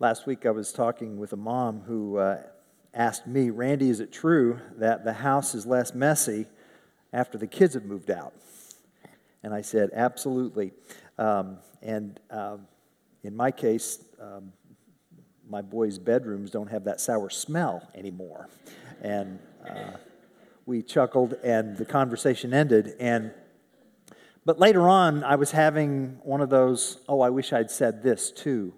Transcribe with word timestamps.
Last 0.00 0.28
week 0.28 0.46
I 0.46 0.52
was 0.52 0.72
talking 0.72 1.16
with 1.16 1.32
a 1.32 1.36
mom 1.36 1.80
who 1.80 2.18
uh, 2.18 2.42
asked 2.94 3.26
me, 3.26 3.50
Randy, 3.50 3.90
is 3.90 3.98
it 3.98 4.12
true 4.12 4.60
that 4.76 5.04
the 5.04 5.12
house 5.12 5.56
is 5.56 5.66
less 5.66 5.92
messy 5.92 6.46
after 7.12 7.36
the 7.36 7.48
kids 7.48 7.74
have 7.74 7.84
moved 7.84 8.08
out? 8.08 8.32
And 9.42 9.52
I 9.52 9.60
said, 9.60 9.90
absolutely. 9.92 10.70
Um, 11.18 11.58
and 11.82 12.20
uh, 12.30 12.58
in 13.24 13.34
my 13.34 13.50
case, 13.50 14.04
um, 14.20 14.52
my 15.48 15.62
boys' 15.62 15.98
bedrooms 15.98 16.52
don't 16.52 16.70
have 16.70 16.84
that 16.84 17.00
sour 17.00 17.28
smell 17.28 17.82
anymore. 17.92 18.48
And 19.02 19.40
uh, 19.68 19.96
we 20.64 20.82
chuckled, 20.82 21.32
and 21.42 21.76
the 21.76 21.84
conversation 21.84 22.54
ended. 22.54 22.94
And 23.00 23.32
but 24.44 24.60
later 24.60 24.88
on, 24.88 25.24
I 25.24 25.34
was 25.34 25.50
having 25.50 26.20
one 26.22 26.40
of 26.40 26.50
those, 26.50 26.98
oh, 27.08 27.20
I 27.20 27.30
wish 27.30 27.52
I'd 27.52 27.72
said 27.72 28.04
this 28.04 28.30
too 28.30 28.74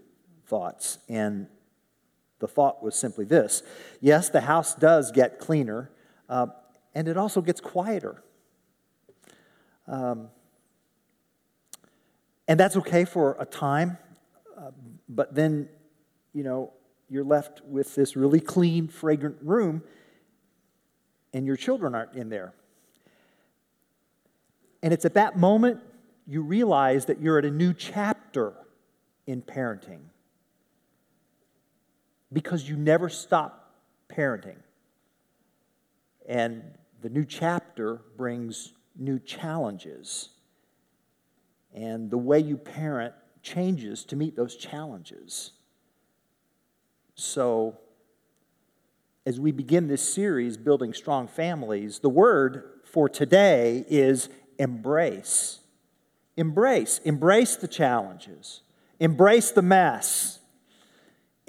thoughts. 0.51 0.99
And 1.09 1.47
the 2.41 2.49
thought 2.49 2.83
was 2.83 2.97
simply 2.97 3.25
this 3.25 3.63
yes, 4.01 4.29
the 4.29 4.43
house 4.43 4.75
does 4.75 5.13
get 5.13 5.39
cleaner, 5.39 5.91
uh, 6.29 6.49
and 6.95 7.09
it 7.09 7.17
also 7.17 7.41
gets 7.41 7.61
quieter. 7.61 8.23
Um, 9.87 10.29
and 12.47 12.59
that's 12.59 12.77
okay 12.77 13.05
for 13.05 13.37
a 13.39 13.47
time, 13.47 13.97
uh, 14.59 14.73
but 15.09 15.35
then, 15.35 15.69
you 16.33 16.43
know, 16.43 16.73
you're 17.09 17.25
left 17.25 17.61
with 17.65 17.95
this 17.95 18.17
really 18.17 18.41
clean, 18.41 18.89
fragrant 18.89 19.37
room, 19.43 19.83
and 21.33 21.47
your 21.47 21.57
children 21.57 21.95
aren't 21.95 22.15
in 22.15 22.29
there. 22.29 22.53
And 24.83 24.93
it's 24.93 25.05
at 25.05 25.15
that 25.15 25.39
moment 25.39 25.81
you 26.27 26.43
realize 26.43 27.07
that 27.07 27.21
you're 27.21 27.39
at 27.39 27.45
a 27.45 27.51
new 27.51 27.73
chapter 27.73 28.55
in 29.27 29.43
parenting 29.43 30.10
because 32.33 32.69
you 32.69 32.77
never 32.77 33.09
stop 33.09 33.75
parenting. 34.09 34.59
And 36.29 36.63
the 37.03 37.09
new 37.09 37.25
chapter 37.25 38.03
brings 38.17 38.73
new 38.97 39.19
challenges. 39.19 40.31
And 41.75 42.11
the 42.11 42.19
way 42.19 42.41
you 42.41 42.57
parent 42.57 43.15
changes 43.43 44.05
to 44.07 44.17
meet 44.17 44.37
those 44.37 44.57
challenges. 44.57 45.53
So, 47.15 47.79
as 49.27 49.39
we 49.39 49.53
begin 49.53 49.87
this 49.87 50.03
series, 50.03 50.57
Building 50.57 50.95
Strong 50.95 51.29
Families, 51.29 51.99
the 51.99 52.09
word 52.09 52.81
for 52.85 53.09
today 53.09 53.85
is 53.89 54.29
embrace. 54.59 55.61
Embrace. 56.37 57.01
Embrace 57.05 57.57
the 57.57 57.69
challenges. 57.69 58.63
Embrace 58.99 59.51
the 59.51 59.63
mess. 59.63 60.40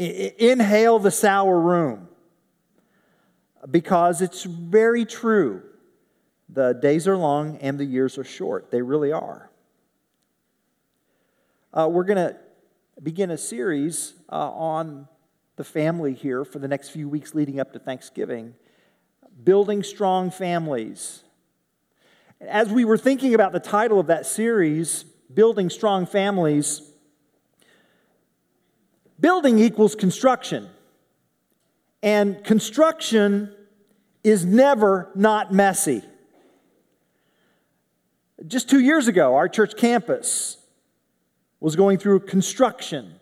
Inhale 0.01 0.97
the 0.99 1.11
sour 1.11 1.59
room. 1.59 2.07
Because 3.69 4.21
it's 4.21 4.43
very 4.43 5.05
true. 5.05 5.61
The 6.49 6.73
days 6.73 7.07
are 7.07 7.15
long 7.15 7.57
and 7.57 7.79
the 7.79 7.85
years 7.85 8.17
are 8.17 8.23
short. 8.23 8.71
They 8.71 8.81
really 8.81 9.11
are. 9.11 9.51
Uh, 11.73 11.87
we're 11.89 12.03
going 12.03 12.17
to 12.17 12.35
begin 13.01 13.31
a 13.31 13.37
series 13.37 14.13
uh, 14.31 14.51
on 14.51 15.07
the 15.55 15.63
family 15.63 16.13
here 16.13 16.43
for 16.43 16.59
the 16.59 16.67
next 16.67 16.89
few 16.89 17.07
weeks 17.07 17.35
leading 17.35 17.59
up 17.59 17.71
to 17.73 17.79
Thanksgiving. 17.79 18.55
Building 19.43 19.83
strong 19.83 20.31
families. 20.31 21.23
As 22.41 22.69
we 22.69 22.85
were 22.85 22.97
thinking 22.97 23.35
about 23.35 23.51
the 23.51 23.59
title 23.59 23.99
of 23.99 24.07
that 24.07 24.25
series, 24.25 25.03
Building 25.03 25.69
Strong 25.69 26.07
Families, 26.07 26.90
building 29.21 29.59
equals 29.59 29.95
construction. 29.95 30.67
And 32.03 32.43
construction 32.43 33.55
is 34.23 34.43
never 34.43 35.09
not 35.15 35.53
messy. 35.53 36.03
Just 38.45 38.69
two 38.69 38.79
years 38.79 39.07
ago, 39.07 39.35
our 39.35 39.47
church 39.47 39.77
campus 39.77 40.57
was 41.59 41.75
going 41.75 41.99
through 41.99 42.21
construction. 42.21 43.13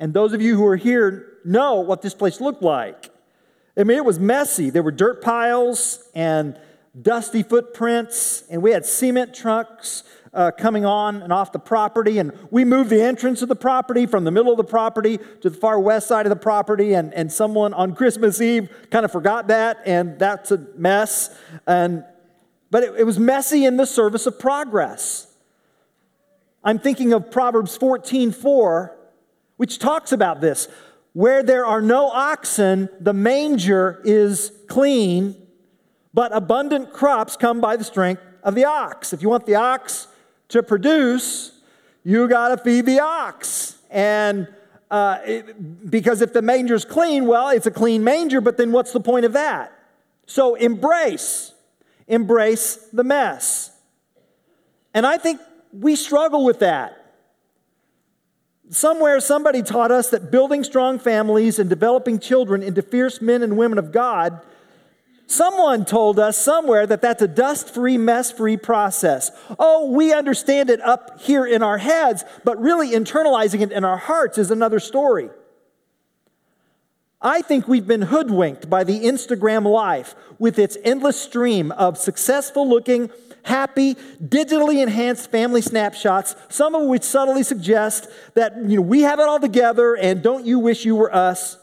And 0.00 0.14
those 0.14 0.32
of 0.32 0.40
you 0.40 0.56
who 0.56 0.66
are 0.66 0.76
here 0.76 1.38
know 1.44 1.80
what 1.80 2.00
this 2.00 2.14
place 2.14 2.40
looked 2.40 2.62
like. 2.62 3.10
I 3.76 3.84
mean, 3.84 3.98
it 3.98 4.04
was 4.04 4.18
messy. 4.18 4.70
There 4.70 4.82
were 4.82 4.90
dirt 4.90 5.22
piles 5.22 6.08
and 6.14 6.58
dusty 7.00 7.42
footprints, 7.42 8.44
and 8.50 8.62
we 8.62 8.70
had 8.70 8.86
cement 8.86 9.34
trucks 9.34 10.04
uh, 10.32 10.50
coming 10.50 10.84
on 10.84 11.22
and 11.22 11.32
off 11.32 11.52
the 11.52 11.58
property. 11.58 12.18
And 12.18 12.32
we 12.50 12.64
moved 12.64 12.90
the 12.90 13.02
entrance 13.02 13.42
of 13.42 13.48
the 13.48 13.56
property 13.56 14.06
from 14.06 14.24
the 14.24 14.30
middle 14.30 14.50
of 14.50 14.56
the 14.56 14.64
property 14.64 15.18
to 15.40 15.50
the 15.50 15.56
far 15.56 15.78
west 15.78 16.08
side 16.08 16.26
of 16.26 16.30
the 16.30 16.36
property. 16.36 16.94
And, 16.94 17.14
and 17.14 17.32
someone 17.32 17.72
on 17.72 17.94
Christmas 17.94 18.40
Eve 18.40 18.68
kind 18.90 19.04
of 19.04 19.12
forgot 19.12 19.48
that, 19.48 19.78
and 19.86 20.18
that's 20.18 20.50
a 20.50 20.58
mess. 20.76 21.36
And, 21.66 22.04
but 22.70 22.82
it, 22.82 22.94
it 22.98 23.04
was 23.04 23.18
messy 23.18 23.64
in 23.64 23.76
the 23.76 23.86
service 23.86 24.26
of 24.26 24.38
progress. 24.38 25.28
I'm 26.64 26.78
thinking 26.78 27.12
of 27.12 27.30
Proverbs 27.30 27.76
14 27.76 28.32
4, 28.32 28.96
which 29.56 29.78
talks 29.78 30.12
about 30.12 30.40
this. 30.40 30.68
Where 31.12 31.44
there 31.44 31.64
are 31.64 31.80
no 31.80 32.08
oxen, 32.08 32.88
the 32.98 33.12
manger 33.12 34.00
is 34.04 34.50
clean 34.66 35.43
but 36.14 36.34
abundant 36.34 36.92
crops 36.92 37.36
come 37.36 37.60
by 37.60 37.76
the 37.76 37.84
strength 37.84 38.22
of 38.44 38.54
the 38.54 38.64
ox. 38.64 39.12
If 39.12 39.20
you 39.20 39.28
want 39.28 39.46
the 39.46 39.56
ox 39.56 40.06
to 40.48 40.62
produce, 40.62 41.60
you 42.04 42.28
got 42.28 42.48
to 42.48 42.56
feed 42.56 42.86
the 42.86 43.00
ox. 43.00 43.78
And 43.90 44.48
uh, 44.90 45.18
it, 45.26 45.90
because 45.90 46.22
if 46.22 46.32
the 46.32 46.42
manger's 46.42 46.84
clean, 46.84 47.26
well, 47.26 47.48
it's 47.48 47.66
a 47.66 47.70
clean 47.70 48.04
manger, 48.04 48.40
but 48.40 48.56
then 48.56 48.70
what's 48.70 48.92
the 48.92 49.00
point 49.00 49.24
of 49.24 49.32
that? 49.32 49.72
So 50.26 50.54
embrace, 50.54 51.52
embrace 52.06 52.76
the 52.92 53.02
mess. 53.02 53.72
And 54.94 55.04
I 55.04 55.18
think 55.18 55.40
we 55.72 55.96
struggle 55.96 56.44
with 56.44 56.60
that. 56.60 57.00
Somewhere, 58.70 59.20
somebody 59.20 59.62
taught 59.62 59.90
us 59.90 60.10
that 60.10 60.30
building 60.30 60.62
strong 60.64 60.98
families 60.98 61.58
and 61.58 61.68
developing 61.68 62.18
children 62.18 62.62
into 62.62 62.80
fierce 62.80 63.20
men 63.20 63.42
and 63.42 63.56
women 63.56 63.78
of 63.78 63.90
God 63.90 64.40
Someone 65.26 65.84
told 65.84 66.18
us 66.18 66.36
somewhere 66.36 66.86
that 66.86 67.00
that's 67.00 67.22
a 67.22 67.28
dust 67.28 67.72
free, 67.72 67.96
mess 67.96 68.30
free 68.30 68.56
process. 68.56 69.30
Oh, 69.58 69.90
we 69.90 70.12
understand 70.12 70.68
it 70.68 70.80
up 70.82 71.20
here 71.20 71.46
in 71.46 71.62
our 71.62 71.78
heads, 71.78 72.24
but 72.44 72.60
really 72.60 72.90
internalizing 72.90 73.60
it 73.60 73.72
in 73.72 73.84
our 73.84 73.96
hearts 73.96 74.36
is 74.36 74.50
another 74.50 74.78
story. 74.78 75.30
I 77.22 77.40
think 77.40 77.66
we've 77.66 77.86
been 77.86 78.02
hoodwinked 78.02 78.68
by 78.68 78.84
the 78.84 79.00
Instagram 79.04 79.64
life 79.64 80.14
with 80.38 80.58
its 80.58 80.76
endless 80.84 81.18
stream 81.18 81.72
of 81.72 81.96
successful 81.96 82.68
looking, 82.68 83.10
happy, 83.44 83.94
digitally 84.22 84.82
enhanced 84.82 85.30
family 85.30 85.62
snapshots, 85.62 86.36
some 86.50 86.74
of 86.74 86.86
which 86.86 87.02
subtly 87.02 87.42
suggest 87.42 88.08
that 88.34 88.56
you 88.56 88.76
know, 88.76 88.82
we 88.82 89.02
have 89.02 89.20
it 89.20 89.26
all 89.26 89.40
together 89.40 89.94
and 89.96 90.22
don't 90.22 90.44
you 90.44 90.58
wish 90.58 90.84
you 90.84 90.96
were 90.96 91.14
us. 91.14 91.56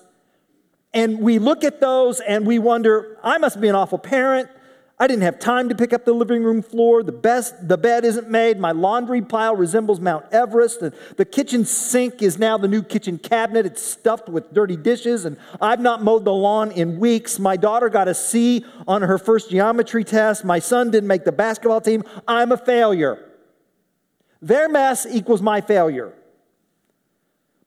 And 0.93 1.19
we 1.19 1.39
look 1.39 1.63
at 1.63 1.79
those 1.79 2.19
and 2.19 2.45
we 2.45 2.59
wonder, 2.59 3.17
I 3.23 3.37
must 3.37 3.61
be 3.61 3.67
an 3.69 3.75
awful 3.75 3.97
parent. 3.97 4.49
I 4.99 5.07
didn't 5.07 5.23
have 5.23 5.39
time 5.39 5.69
to 5.69 5.75
pick 5.75 5.93
up 5.93 6.05
the 6.05 6.13
living 6.13 6.43
room 6.43 6.61
floor. 6.61 7.01
The, 7.01 7.11
best, 7.11 7.67
the 7.67 7.75
bed 7.75 8.05
isn't 8.05 8.29
made. 8.29 8.59
My 8.59 8.71
laundry 8.71 9.23
pile 9.23 9.55
resembles 9.55 9.99
Mount 9.99 10.25
Everest. 10.31 10.79
The, 10.79 10.93
the 11.17 11.25
kitchen 11.25 11.65
sink 11.65 12.21
is 12.21 12.37
now 12.37 12.55
the 12.59 12.67
new 12.67 12.83
kitchen 12.83 13.17
cabinet. 13.17 13.65
It's 13.65 13.81
stuffed 13.81 14.29
with 14.29 14.53
dirty 14.53 14.75
dishes, 14.75 15.25
and 15.25 15.37
I've 15.59 15.79
not 15.79 16.03
mowed 16.03 16.23
the 16.23 16.33
lawn 16.33 16.71
in 16.71 16.99
weeks. 16.99 17.39
My 17.39 17.57
daughter 17.57 17.89
got 17.89 18.09
a 18.09 18.13
C 18.13 18.63
on 18.87 19.01
her 19.01 19.17
first 19.17 19.49
geometry 19.49 20.03
test. 20.03 20.45
My 20.45 20.59
son 20.59 20.91
didn't 20.91 21.07
make 21.07 21.23
the 21.23 21.31
basketball 21.31 21.81
team. 21.81 22.03
I'm 22.27 22.51
a 22.51 22.57
failure. 22.57 23.27
Their 24.39 24.69
mess 24.69 25.07
equals 25.09 25.41
my 25.41 25.61
failure. 25.61 26.13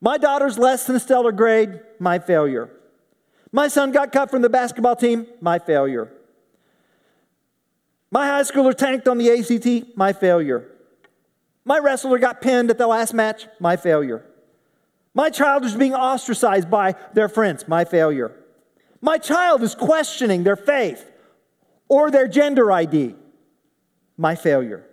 My 0.01 0.19
daughter's 0.19 0.57
less 0.57 0.87
than 0.87 1.01
stellar 1.01 1.33
grade, 1.33 1.81
my 1.99 2.21
failure. 2.21 2.71
My 3.55 3.69
son 3.69 3.93
got 3.93 4.11
cut 4.11 4.33
from 4.33 4.43
the 4.43 4.49
basketball 4.49 4.97
team, 4.97 5.29
my 5.41 5.61
failure. 5.61 6.11
My 8.11 8.27
high 8.27 8.43
schooler 8.43 8.77
tanked 8.77 9.07
on 9.07 9.17
the 9.17 9.31
ACT, 9.31 9.97
my 9.97 10.13
failure. 10.13 10.73
My 11.65 11.79
wrestler 11.79 12.19
got 12.19 12.43
pinned 12.43 12.71
at 12.71 12.79
the 12.79 12.89
last 12.89 13.15
match, 13.15 13.47
my 13.61 13.77
failure. 13.77 14.27
My 15.15 15.31
child 15.31 15.65
is 15.65 15.77
being 15.77 15.95
ostracized 15.95 16.69
by 16.69 16.97
their 17.13 17.29
friends, 17.29 17.69
my 17.69 17.85
failure. 17.85 18.33
My 19.01 19.19
child 19.19 19.63
is 19.63 19.77
questioning 19.77 20.43
their 20.43 20.57
faith 20.57 21.09
or 21.89 22.11
their 22.11 22.27
gender 22.27 22.73
ID, 22.73 23.15
my 24.19 24.35
failure. 24.35 24.85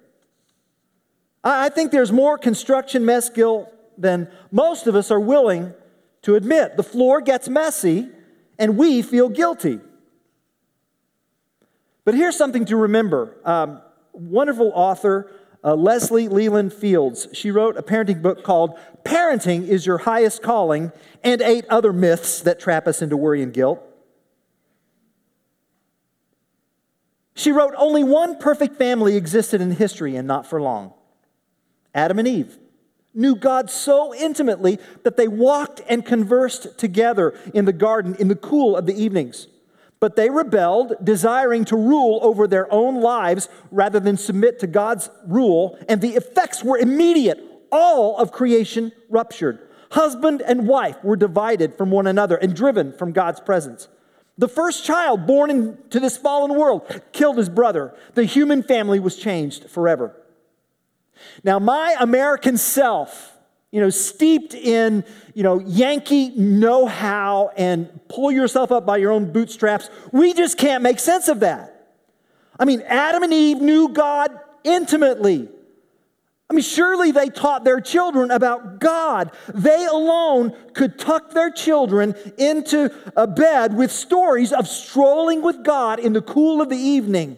I 1.43 1.69
think 1.69 1.89
there's 1.89 2.11
more 2.11 2.37
construction 2.37 3.05
mess 3.05 3.27
guilt 3.27 3.73
than 3.97 4.29
most 4.51 4.85
of 4.85 4.95
us 4.95 5.09
are 5.09 5.19
willing 5.19 5.73
to 6.21 6.35
admit. 6.35 6.77
The 6.77 6.83
floor 6.83 7.21
gets 7.21 7.49
messy 7.49 8.11
and 8.61 8.77
we 8.77 9.01
feel 9.01 9.27
guilty. 9.27 9.79
But 12.05 12.13
here's 12.13 12.37
something 12.37 12.65
to 12.65 12.75
remember. 12.75 13.35
Um, 13.43 13.81
wonderful 14.13 14.71
author 14.75 15.31
uh, 15.63 15.73
Leslie 15.73 16.27
Leland 16.27 16.71
Fields. 16.71 17.27
She 17.33 17.49
wrote 17.49 17.75
a 17.75 17.81
parenting 17.81 18.21
book 18.21 18.43
called 18.43 18.77
Parenting 19.03 19.67
is 19.67 19.87
Your 19.87 19.97
Highest 19.97 20.43
Calling 20.43 20.91
and 21.23 21.41
eight 21.41 21.65
other 21.69 21.91
myths 21.91 22.41
that 22.41 22.59
trap 22.59 22.87
us 22.87 23.01
into 23.01 23.17
worry 23.17 23.41
and 23.41 23.51
guilt. 23.51 23.81
She 27.33 27.51
wrote, 27.51 27.73
Only 27.77 28.03
one 28.03 28.37
perfect 28.37 28.75
family 28.75 29.15
existed 29.15 29.59
in 29.59 29.71
history 29.71 30.15
and 30.15 30.27
not 30.27 30.45
for 30.45 30.61
long 30.61 30.93
Adam 31.95 32.19
and 32.19 32.27
Eve 32.27 32.59
knew 33.13 33.35
God 33.35 33.69
so 33.69 34.13
intimately 34.15 34.79
that 35.03 35.17
they 35.17 35.27
walked 35.27 35.81
and 35.87 36.05
conversed 36.05 36.77
together 36.77 37.37
in 37.53 37.65
the 37.65 37.73
garden 37.73 38.15
in 38.19 38.27
the 38.27 38.35
cool 38.35 38.75
of 38.75 38.85
the 38.85 38.93
evenings. 38.93 39.47
But 39.99 40.15
they 40.15 40.29
rebelled, 40.29 40.95
desiring 41.03 41.63
to 41.65 41.75
rule 41.75 42.19
over 42.23 42.47
their 42.47 42.71
own 42.73 43.01
lives 43.01 43.49
rather 43.69 43.99
than 43.99 44.17
submit 44.17 44.59
to 44.59 44.67
God's 44.67 45.09
rule, 45.27 45.77
and 45.87 46.01
the 46.01 46.15
effects 46.15 46.63
were 46.63 46.77
immediate. 46.77 47.39
All 47.71 48.17
of 48.17 48.31
creation 48.31 48.91
ruptured. 49.09 49.59
Husband 49.91 50.41
and 50.41 50.67
wife 50.67 51.03
were 51.03 51.15
divided 51.15 51.75
from 51.77 51.91
one 51.91 52.07
another 52.07 52.37
and 52.37 52.55
driven 52.55 52.93
from 52.93 53.11
God's 53.11 53.41
presence. 53.41 53.89
The 54.37 54.47
first 54.47 54.85
child 54.85 55.27
born 55.27 55.51
into 55.51 55.99
this 55.99 56.17
fallen 56.17 56.55
world 56.55 57.01
killed 57.11 57.37
his 57.37 57.49
brother. 57.49 57.93
The 58.15 58.23
human 58.23 58.63
family 58.63 58.99
was 58.99 59.17
changed 59.17 59.69
forever. 59.69 60.15
Now, 61.43 61.59
my 61.59 61.95
American 61.99 62.57
self, 62.57 63.37
you 63.71 63.79
know, 63.79 63.89
steeped 63.89 64.53
in, 64.53 65.03
you 65.33 65.43
know, 65.43 65.59
Yankee 65.59 66.29
know 66.29 66.85
how 66.85 67.51
and 67.55 67.89
pull 68.09 68.31
yourself 68.31 68.71
up 68.71 68.85
by 68.85 68.97
your 68.97 69.11
own 69.11 69.31
bootstraps, 69.31 69.89
we 70.11 70.33
just 70.33 70.57
can't 70.57 70.83
make 70.83 70.99
sense 70.99 71.27
of 71.27 71.39
that. 71.41 71.89
I 72.59 72.65
mean, 72.65 72.81
Adam 72.85 73.23
and 73.23 73.33
Eve 73.33 73.61
knew 73.61 73.89
God 73.89 74.37
intimately. 74.63 75.49
I 76.49 76.53
mean, 76.53 76.63
surely 76.63 77.11
they 77.11 77.29
taught 77.29 77.63
their 77.63 77.79
children 77.79 78.29
about 78.29 78.79
God. 78.79 79.31
They 79.53 79.85
alone 79.85 80.53
could 80.73 80.99
tuck 80.99 81.31
their 81.31 81.49
children 81.49 82.13
into 82.37 82.93
a 83.15 83.25
bed 83.25 83.73
with 83.73 83.89
stories 83.89 84.51
of 84.51 84.67
strolling 84.67 85.41
with 85.41 85.63
God 85.63 85.99
in 85.99 86.11
the 86.11 86.21
cool 86.21 86.61
of 86.61 86.67
the 86.67 86.75
evening 86.75 87.37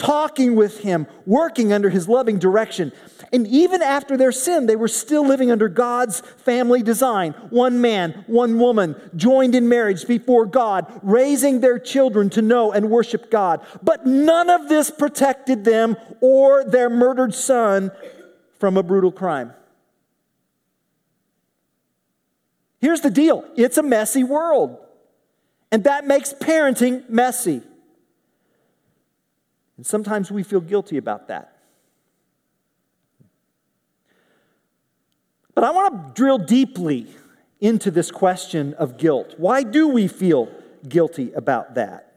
talking 0.00 0.56
with 0.56 0.80
him, 0.80 1.06
working 1.26 1.72
under 1.72 1.90
his 1.90 2.08
loving 2.08 2.38
direction. 2.38 2.90
And 3.32 3.46
even 3.46 3.82
after 3.82 4.16
their 4.16 4.32
sin, 4.32 4.66
they 4.66 4.74
were 4.74 4.88
still 4.88 5.24
living 5.24 5.52
under 5.52 5.68
God's 5.68 6.20
family 6.20 6.82
design 6.82 7.32
one 7.50 7.80
man, 7.80 8.24
one 8.26 8.58
woman, 8.58 8.96
joined 9.14 9.54
in 9.54 9.68
marriage 9.68 10.06
before 10.06 10.46
God, 10.46 10.90
raising 11.02 11.60
their 11.60 11.78
children 11.78 12.30
to 12.30 12.42
know 12.42 12.72
and 12.72 12.90
worship 12.90 13.30
God. 13.30 13.64
But 13.82 14.06
none 14.06 14.48
of 14.48 14.68
this 14.68 14.90
protected 14.90 15.64
them 15.64 15.96
or 16.20 16.64
their 16.64 16.88
murdered 16.88 17.34
son 17.34 17.92
from 18.58 18.78
a 18.78 18.82
brutal 18.82 19.12
crime. 19.12 19.52
Here's 22.80 23.02
the 23.02 23.10
deal 23.10 23.44
it's 23.54 23.76
a 23.76 23.82
messy 23.82 24.24
world, 24.24 24.78
and 25.70 25.84
that 25.84 26.06
makes 26.06 26.32
parenting 26.32 27.08
messy. 27.10 27.62
And 29.80 29.86
sometimes 29.86 30.30
we 30.30 30.42
feel 30.42 30.60
guilty 30.60 30.98
about 30.98 31.28
that. 31.28 31.56
But 35.54 35.64
I 35.64 35.70
want 35.70 36.08
to 36.08 36.12
drill 36.12 36.36
deeply 36.36 37.06
into 37.62 37.90
this 37.90 38.10
question 38.10 38.74
of 38.74 38.98
guilt. 38.98 39.36
Why 39.38 39.62
do 39.62 39.88
we 39.88 40.06
feel 40.06 40.50
guilty 40.86 41.32
about 41.32 41.76
that? 41.76 42.12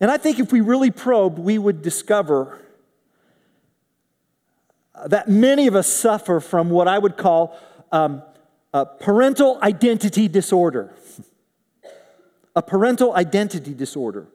And 0.00 0.10
I 0.10 0.16
think 0.16 0.40
if 0.40 0.50
we 0.50 0.60
really 0.60 0.90
probed, 0.90 1.38
we 1.38 1.58
would 1.58 1.80
discover 1.80 2.60
that 5.06 5.28
many 5.28 5.68
of 5.68 5.76
us 5.76 5.86
suffer 5.86 6.40
from 6.40 6.70
what 6.70 6.88
I 6.88 6.98
would 6.98 7.16
call 7.16 7.56
um, 7.92 8.20
a 8.72 8.84
parental 8.84 9.60
identity 9.62 10.26
disorder. 10.26 10.92
a 12.56 12.62
parental 12.62 13.14
identity 13.14 13.74
disorder. 13.74 14.26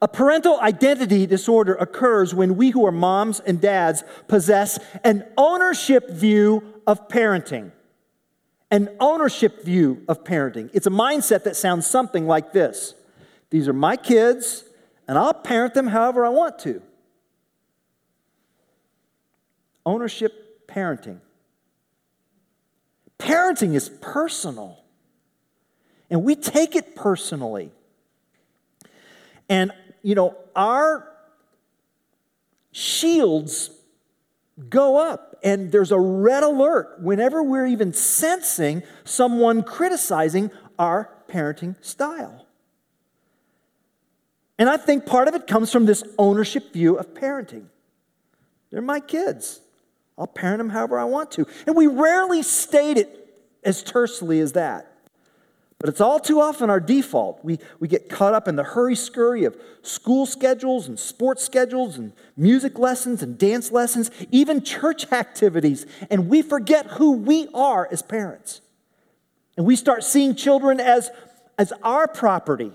A 0.00 0.08
parental 0.08 0.58
identity 0.60 1.26
disorder 1.26 1.74
occurs 1.74 2.34
when 2.34 2.56
we 2.56 2.70
who 2.70 2.86
are 2.86 2.92
moms 2.92 3.40
and 3.40 3.60
dads 3.60 4.02
possess 4.28 4.78
an 5.02 5.24
ownership 5.36 6.10
view 6.10 6.62
of 6.86 7.08
parenting. 7.08 7.70
An 8.70 8.88
ownership 8.98 9.64
view 9.64 10.02
of 10.08 10.24
parenting. 10.24 10.70
It's 10.72 10.86
a 10.86 10.90
mindset 10.90 11.44
that 11.44 11.56
sounds 11.56 11.86
something 11.86 12.26
like 12.26 12.52
this 12.52 12.94
These 13.50 13.68
are 13.68 13.72
my 13.72 13.96
kids, 13.96 14.64
and 15.06 15.16
I'll 15.16 15.34
parent 15.34 15.74
them 15.74 15.86
however 15.86 16.26
I 16.26 16.30
want 16.30 16.58
to. 16.60 16.82
Ownership 19.86 20.66
parenting. 20.66 21.20
Parenting 23.18 23.74
is 23.74 23.88
personal, 23.88 24.82
and 26.10 26.24
we 26.24 26.34
take 26.34 26.74
it 26.74 26.96
personally. 26.96 27.70
And, 29.48 29.72
you 30.04 30.14
know, 30.14 30.36
our 30.54 31.08
shields 32.72 33.70
go 34.68 34.98
up, 34.98 35.34
and 35.42 35.72
there's 35.72 35.90
a 35.90 35.98
red 35.98 36.42
alert 36.42 37.00
whenever 37.00 37.42
we're 37.42 37.66
even 37.66 37.92
sensing 37.92 38.82
someone 39.04 39.62
criticizing 39.62 40.50
our 40.78 41.10
parenting 41.28 41.82
style. 41.82 42.46
And 44.58 44.68
I 44.68 44.76
think 44.76 45.06
part 45.06 45.26
of 45.26 45.34
it 45.34 45.46
comes 45.46 45.72
from 45.72 45.86
this 45.86 46.04
ownership 46.18 46.72
view 46.72 46.96
of 46.96 47.14
parenting. 47.14 47.64
They're 48.70 48.82
my 48.82 49.00
kids. 49.00 49.60
I'll 50.18 50.26
parent 50.26 50.58
them 50.58 50.68
however 50.68 50.98
I 50.98 51.04
want 51.04 51.32
to. 51.32 51.46
And 51.66 51.74
we 51.74 51.86
rarely 51.86 52.42
state 52.42 52.98
it 52.98 53.34
as 53.64 53.82
tersely 53.82 54.38
as 54.40 54.52
that. 54.52 54.93
But 55.84 55.90
it's 55.90 56.00
all 56.00 56.18
too 56.18 56.40
often 56.40 56.70
our 56.70 56.80
default. 56.80 57.44
We, 57.44 57.58
we 57.78 57.88
get 57.88 58.08
caught 58.08 58.32
up 58.32 58.48
in 58.48 58.56
the 58.56 58.64
hurry 58.64 58.96
scurry 58.96 59.44
of 59.44 59.54
school 59.82 60.24
schedules 60.24 60.88
and 60.88 60.98
sports 60.98 61.44
schedules 61.44 61.98
and 61.98 62.14
music 62.38 62.78
lessons 62.78 63.22
and 63.22 63.36
dance 63.36 63.70
lessons, 63.70 64.10
even 64.30 64.64
church 64.64 65.04
activities, 65.12 65.84
and 66.08 66.30
we 66.30 66.40
forget 66.40 66.86
who 66.86 67.12
we 67.18 67.48
are 67.52 67.86
as 67.92 68.00
parents. 68.00 68.62
And 69.58 69.66
we 69.66 69.76
start 69.76 70.04
seeing 70.04 70.34
children 70.34 70.80
as, 70.80 71.10
as 71.58 71.70
our 71.82 72.08
property, 72.08 72.72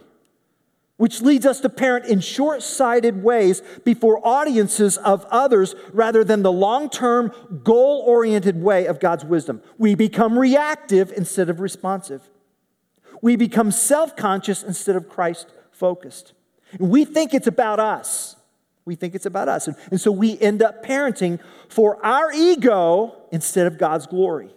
which 0.98 1.20
leads 1.20 1.48
us 1.48 1.62
to 1.62 1.70
parent 1.70 2.06
in 2.06 2.20
short 2.20 2.62
sighted 2.62 3.24
ways 3.24 3.64
before 3.84 4.22
audiences 4.24 4.98
of 4.98 5.26
others 5.32 5.74
rather 5.94 6.24
than 6.24 6.44
the 6.44 6.52
long 6.52 6.92
term, 6.92 7.32
goal 7.64 8.04
oriented 8.06 8.62
way 8.62 8.86
of 8.86 9.00
God's 9.00 9.26
wisdom. 9.26 9.64
We 9.80 9.96
become 9.96 10.38
reactive 10.38 11.12
instead 11.12 11.50
of 11.50 11.60
responsive 11.60 12.22
we 13.22 13.36
become 13.36 13.72
self 13.72 14.16
conscious 14.16 14.64
instead 14.64 14.96
of 14.96 15.10
Christ 15.10 15.48
focused. 15.72 16.34
We 16.80 17.06
think 17.06 17.34
it's 17.34 17.48
about 17.48 17.80
us. 17.80 18.36
We 18.86 18.96
think 18.96 19.16
it's 19.16 19.26
about 19.26 19.48
us. 19.48 19.68
And, 19.68 19.78
and 19.92 20.02
so 20.02 20.12
we 20.12 20.40
end 20.40 20.62
up 20.62 20.84
parenting 20.84 21.40
for 21.68 22.04
our 22.06 22.32
ego 22.32 23.16
instead 23.32 23.68
of 23.68 23.78
God's 23.78 24.08
glory. 24.08 24.54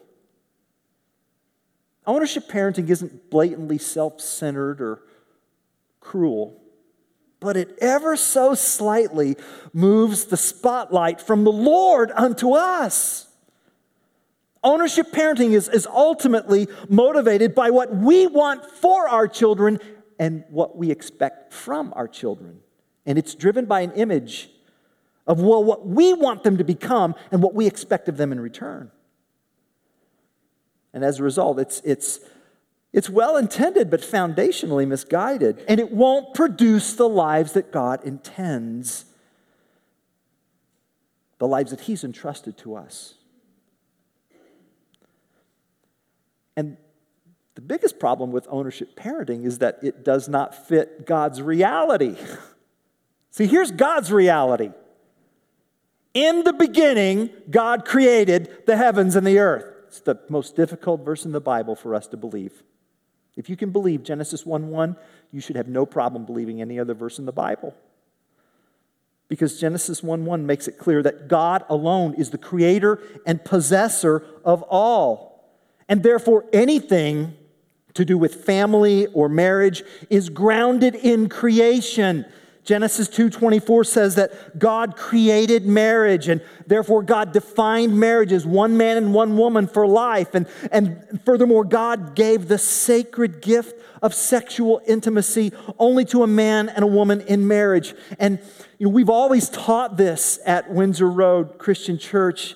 Ownership 2.06 2.48
parenting 2.48 2.88
isn't 2.88 3.30
blatantly 3.30 3.78
self 3.78 4.20
centered 4.20 4.80
or 4.80 5.02
cruel, 6.00 6.60
but 7.40 7.56
it 7.56 7.78
ever 7.80 8.16
so 8.16 8.54
slightly 8.54 9.36
moves 9.72 10.24
the 10.26 10.36
spotlight 10.36 11.20
from 11.20 11.44
the 11.44 11.52
Lord 11.52 12.10
unto 12.14 12.52
us. 12.52 13.28
Ownership 14.64 15.10
parenting 15.10 15.52
is, 15.52 15.68
is 15.68 15.86
ultimately 15.86 16.68
motivated 16.88 17.54
by 17.54 17.70
what 17.70 17.94
we 17.94 18.26
want 18.26 18.64
for 18.70 19.08
our 19.08 19.26
children 19.26 19.80
and 20.18 20.44
what 20.50 20.76
we 20.76 20.90
expect 20.90 21.52
from 21.52 21.92
our 21.96 22.06
children. 22.06 22.60
And 23.04 23.18
it's 23.18 23.34
driven 23.34 23.64
by 23.64 23.80
an 23.80 23.92
image 23.92 24.50
of 25.26 25.40
well, 25.40 25.62
what 25.64 25.86
we 25.86 26.12
want 26.14 26.44
them 26.44 26.58
to 26.58 26.64
become 26.64 27.14
and 27.30 27.42
what 27.42 27.54
we 27.54 27.66
expect 27.66 28.08
of 28.08 28.16
them 28.16 28.30
in 28.30 28.38
return. 28.38 28.90
And 30.92 31.04
as 31.04 31.18
a 31.18 31.22
result, 31.22 31.58
it's, 31.58 31.80
it's, 31.84 32.20
it's 32.92 33.08
well 33.08 33.36
intended 33.36 33.90
but 33.90 34.00
foundationally 34.00 34.86
misguided, 34.86 35.64
and 35.66 35.80
it 35.80 35.90
won't 35.90 36.34
produce 36.34 36.94
the 36.94 37.08
lives 37.08 37.52
that 37.52 37.72
God 37.72 38.04
intends, 38.04 39.06
the 41.38 41.48
lives 41.48 41.70
that 41.70 41.80
He's 41.82 42.04
entrusted 42.04 42.58
to 42.58 42.76
us. 42.76 43.14
And 46.56 46.76
the 47.54 47.60
biggest 47.60 47.98
problem 47.98 48.32
with 48.32 48.46
ownership 48.50 48.96
parenting 48.96 49.44
is 49.44 49.58
that 49.58 49.78
it 49.82 50.04
does 50.04 50.28
not 50.28 50.66
fit 50.66 51.06
God's 51.06 51.42
reality. 51.42 52.16
See, 53.30 53.46
here's 53.46 53.70
God's 53.70 54.12
reality. 54.12 54.70
In 56.14 56.44
the 56.44 56.52
beginning, 56.52 57.30
God 57.50 57.84
created 57.84 58.66
the 58.66 58.76
heavens 58.76 59.16
and 59.16 59.26
the 59.26 59.38
earth. 59.38 59.64
It's 59.86 60.00
the 60.00 60.18
most 60.28 60.56
difficult 60.56 61.04
verse 61.04 61.24
in 61.24 61.32
the 61.32 61.40
Bible 61.40 61.74
for 61.74 61.94
us 61.94 62.06
to 62.08 62.16
believe. 62.16 62.62
If 63.36 63.48
you 63.48 63.56
can 63.56 63.70
believe 63.70 64.02
Genesis 64.02 64.44
1 64.44 64.68
1, 64.68 64.96
you 65.32 65.40
should 65.40 65.56
have 65.56 65.68
no 65.68 65.86
problem 65.86 66.26
believing 66.26 66.60
any 66.60 66.78
other 66.78 66.94
verse 66.94 67.18
in 67.18 67.24
the 67.24 67.32
Bible. 67.32 67.74
because 69.28 69.58
Genesis 69.58 70.02
1 70.02 70.26
1 70.26 70.44
makes 70.44 70.68
it 70.68 70.76
clear 70.76 71.02
that 71.02 71.28
God 71.28 71.64
alone 71.70 72.12
is 72.14 72.30
the 72.30 72.38
creator 72.38 73.00
and 73.24 73.42
possessor 73.42 74.26
of 74.44 74.62
all. 74.64 75.31
And 75.88 76.02
therefore, 76.02 76.44
anything 76.52 77.36
to 77.94 78.04
do 78.04 78.16
with 78.16 78.44
family 78.44 79.06
or 79.08 79.28
marriage 79.28 79.82
is 80.08 80.28
grounded 80.28 80.94
in 80.94 81.28
creation. 81.28 82.24
Genesis 82.64 83.08
2:24 83.08 83.84
says 83.84 84.14
that 84.14 84.58
God 84.58 84.96
created 84.96 85.66
marriage 85.66 86.28
and 86.28 86.40
therefore 86.66 87.02
God 87.02 87.32
defined 87.32 87.98
marriage 87.98 88.32
as 88.32 88.46
one 88.46 88.76
man 88.76 88.96
and 88.96 89.12
one 89.12 89.36
woman 89.36 89.66
for 89.66 89.86
life 89.86 90.34
and 90.34 90.46
and 90.70 91.20
furthermore 91.24 91.64
God 91.64 92.14
gave 92.14 92.46
the 92.46 92.58
sacred 92.58 93.42
gift 93.42 93.80
of 94.00 94.14
sexual 94.14 94.80
intimacy 94.86 95.52
only 95.76 96.04
to 96.06 96.22
a 96.22 96.28
man 96.28 96.68
and 96.68 96.84
a 96.84 96.86
woman 96.88 97.20
in 97.22 97.48
marriage. 97.48 97.94
And 98.20 98.38
you 98.78 98.86
know, 98.86 98.92
we've 98.92 99.10
always 99.10 99.48
taught 99.48 99.96
this 99.96 100.38
at 100.46 100.70
Windsor 100.70 101.10
Road 101.10 101.58
Christian 101.58 101.98
Church 101.98 102.54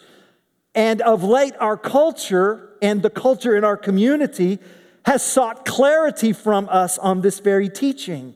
and 0.72 1.00
of 1.00 1.24
late 1.24 1.54
our 1.58 1.76
culture 1.76 2.65
and 2.82 3.02
the 3.02 3.10
culture 3.10 3.56
in 3.56 3.64
our 3.64 3.76
community 3.76 4.58
has 5.04 5.24
sought 5.24 5.64
clarity 5.64 6.32
from 6.32 6.68
us 6.68 6.98
on 6.98 7.20
this 7.20 7.38
very 7.38 7.68
teaching. 7.68 8.34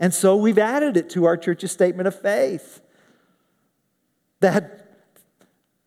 And 0.00 0.12
so 0.14 0.36
we've 0.36 0.58
added 0.58 0.96
it 0.96 1.10
to 1.10 1.24
our 1.24 1.36
church's 1.36 1.72
statement 1.72 2.06
of 2.06 2.20
faith 2.20 2.80
that, 4.40 4.86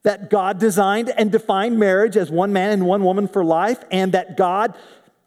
that 0.04 0.30
God 0.30 0.60
designed 0.60 1.10
and 1.16 1.32
defined 1.32 1.80
marriage 1.80 2.18
as 2.18 2.30
one 2.30 2.52
man 2.52 2.72
and 2.72 2.86
one 2.86 3.04
woman 3.04 3.28
for 3.28 3.44
life, 3.46 3.84
and 3.92 4.12
that 4.12 4.36
God 4.36 4.76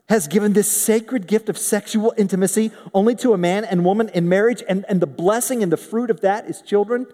has 0.08 0.28
given 0.28 0.52
this 0.52 0.70
sacred 0.70 1.26
gift 1.26 1.48
of 1.48 1.56
sexual 1.56 2.12
intimacy 2.18 2.70
only 2.92 3.14
to 3.16 3.32
a 3.32 3.38
man 3.38 3.64
and 3.64 3.84
woman 3.84 4.10
in 4.10 4.28
marriage, 4.28 4.62
and, 4.68 4.84
and 4.88 5.00
the 5.00 5.06
blessing 5.06 5.62
and 5.62 5.72
the 5.72 5.78
fruit 5.78 6.10
of 6.10 6.20
that 6.20 6.46
is 6.46 6.60
children. 6.60 7.06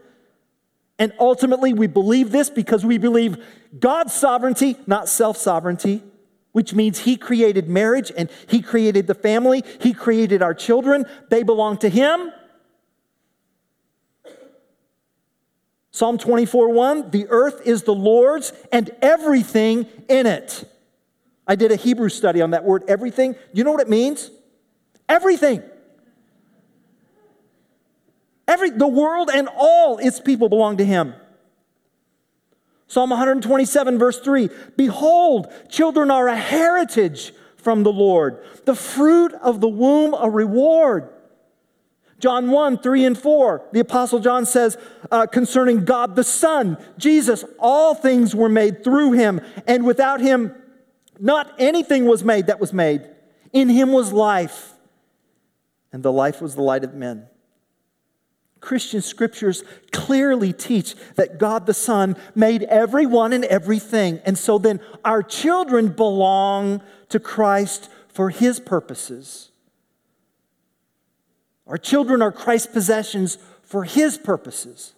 And 1.01 1.13
ultimately, 1.19 1.73
we 1.73 1.89
believe 1.89 2.31
this 2.31 2.49
because 2.49 2.85
we 2.85 2.99
believe 2.99 3.45
God's 3.77 4.13
sovereignty, 4.15 4.77
not 4.87 5.09
self 5.09 5.37
sovereignty 5.37 6.05
which 6.53 6.75
means 6.75 7.01
He 7.01 7.17
created 7.17 7.69
marriage 7.69 8.11
and 8.17 8.31
He 8.49 8.61
created 8.63 9.07
the 9.07 9.15
family. 9.15 9.63
He 9.81 9.93
created 9.93 10.43
our 10.43 10.55
children. 10.55 11.07
They 11.29 11.43
belong 11.43 11.79
to 11.79 11.89
Him. 11.89 12.33
Psalm 15.93 16.19
24 16.19 16.73
1 16.73 17.11
The 17.11 17.27
earth 17.29 17.63
is 17.67 17.83
the 17.83 17.95
Lord's 17.95 18.53
and 18.73 18.91
everything 19.03 19.87
in 20.09 20.27
it. 20.27 20.69
I 21.47 21.57
did 21.57 21.73
a 21.73 21.77
Hebrew 21.77 22.09
study 22.09 22.41
on 22.43 22.51
that 22.51 22.65
word 22.65 22.85
everything. 22.89 23.35
You 23.53 23.65
know 23.65 23.73
what 23.73 23.81
it 23.81 23.89
means? 23.89 24.31
Everything. 25.09 25.63
Every, 28.51 28.71
the 28.71 28.89
world 28.89 29.31
and 29.33 29.49
all 29.57 29.99
its 29.99 30.19
people 30.19 30.49
belong 30.49 30.79
to 30.79 30.85
Him. 30.85 31.15
Psalm 32.89 33.11
127, 33.11 33.97
verse 33.97 34.19
3 34.19 34.51
Behold, 34.77 35.47
children 35.69 36.11
are 36.11 36.27
a 36.27 36.37
heritage 36.37 37.33
from 37.55 37.85
the 37.85 37.93
Lord, 37.93 38.45
the 38.65 38.75
fruit 38.75 39.33
of 39.35 39.61
the 39.61 39.69
womb 39.69 40.15
a 40.15 40.29
reward. 40.29 41.11
John 42.19 42.51
1, 42.51 42.79
3 42.79 43.05
and 43.05 43.17
4, 43.17 43.69
the 43.73 43.81
Apostle 43.81 44.19
John 44.19 44.45
says 44.45 44.77
uh, 45.13 45.27
concerning 45.27 45.85
God 45.85 46.17
the 46.17 46.25
Son, 46.25 46.77
Jesus, 46.99 47.45
all 47.57 47.95
things 47.95 48.35
were 48.35 48.49
made 48.49 48.83
through 48.83 49.13
him, 49.13 49.41
and 49.69 49.87
without 49.87 50.21
him, 50.21 50.53
not 51.21 51.55
anything 51.57 52.05
was 52.05 52.25
made 52.25 52.49
that 52.49 52.61
was 52.61 52.73
made. 52.73 53.09
In 53.53 53.69
him 53.69 53.93
was 53.93 54.13
life, 54.13 54.75
and 55.93 56.03
the 56.03 56.13
life 56.13 56.43
was 56.43 56.57
the 56.57 56.63
light 56.63 56.83
of 56.83 56.95
men. 56.95 57.29
Christian 58.61 59.01
scriptures 59.01 59.65
clearly 59.91 60.53
teach 60.53 60.95
that 61.17 61.39
God 61.39 61.67
the 61.67 61.75
Son 61.75 62.17
made 62.35 62.63
everyone 62.65 63.33
and 63.33 63.45
everything. 63.47 64.21
And 64.25 64.37
so 64.37 64.59
then 64.59 64.81
our 65.05 65.23
children 65.23 65.89
belong 65.89 66.83
to 67.09 67.19
Christ 67.19 67.89
for 68.09 68.31
his 68.31 68.61
purposes. 68.61 69.51
Our 71.67 71.79
children 71.79 72.21
are 72.21 72.33
Christ's 72.33 72.73
possessions 72.73 73.39
for 73.63 73.85
his 73.85 74.19
purposes. 74.19 74.95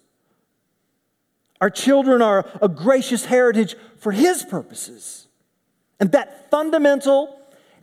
Our 1.61 1.71
children 1.71 2.23
are 2.23 2.49
a 2.61 2.69
gracious 2.69 3.27
heritage 3.27 3.77
for 3.99 4.11
his 4.11 4.43
purposes. 4.43 5.29
And 6.01 6.11
that 6.13 6.51
fundamental, 6.51 7.39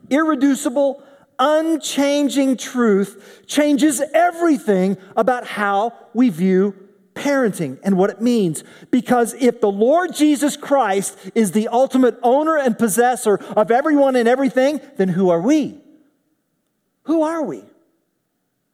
irreducible, 0.10 1.02
unchanging 1.40 2.58
truth 2.58 3.44
changes 3.48 4.02
everything 4.14 4.98
about 5.16 5.48
how 5.48 5.94
we 6.14 6.30
view 6.30 6.76
parenting 7.16 7.80
and 7.84 7.98
what 7.98 8.10
it 8.10 8.22
means. 8.22 8.64
Because 8.92 9.34
if 9.36 9.62
the 9.62 9.72
Lord 9.72 10.14
Jesus 10.14 10.56
Christ 10.56 11.18
is 11.36 11.52
the 11.52 11.68
ultimate 11.68 12.18
owner 12.22 12.58
and 12.58 12.78
possessor 12.78 13.36
of 13.56 13.72
everyone 13.72 14.16
and 14.16 14.28
everything, 14.28 14.80
then 14.98 15.10
who 15.10 15.30
are 15.30 15.42
we? 15.42 15.80
Who 17.04 17.24
are 17.24 17.44
we? 17.44 17.64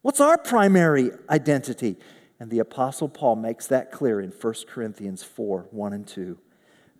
What's 0.01 0.19
our 0.19 0.37
primary 0.37 1.11
identity? 1.29 1.97
And 2.39 2.51
the 2.51 2.59
Apostle 2.59 3.09
Paul 3.09 3.37
makes 3.37 3.67
that 3.67 3.91
clear 3.91 4.19
in 4.21 4.29
1 4.29 4.53
Corinthians 4.67 5.23
4 5.23 5.67
1 5.71 5.93
and 5.93 6.07
2. 6.07 6.37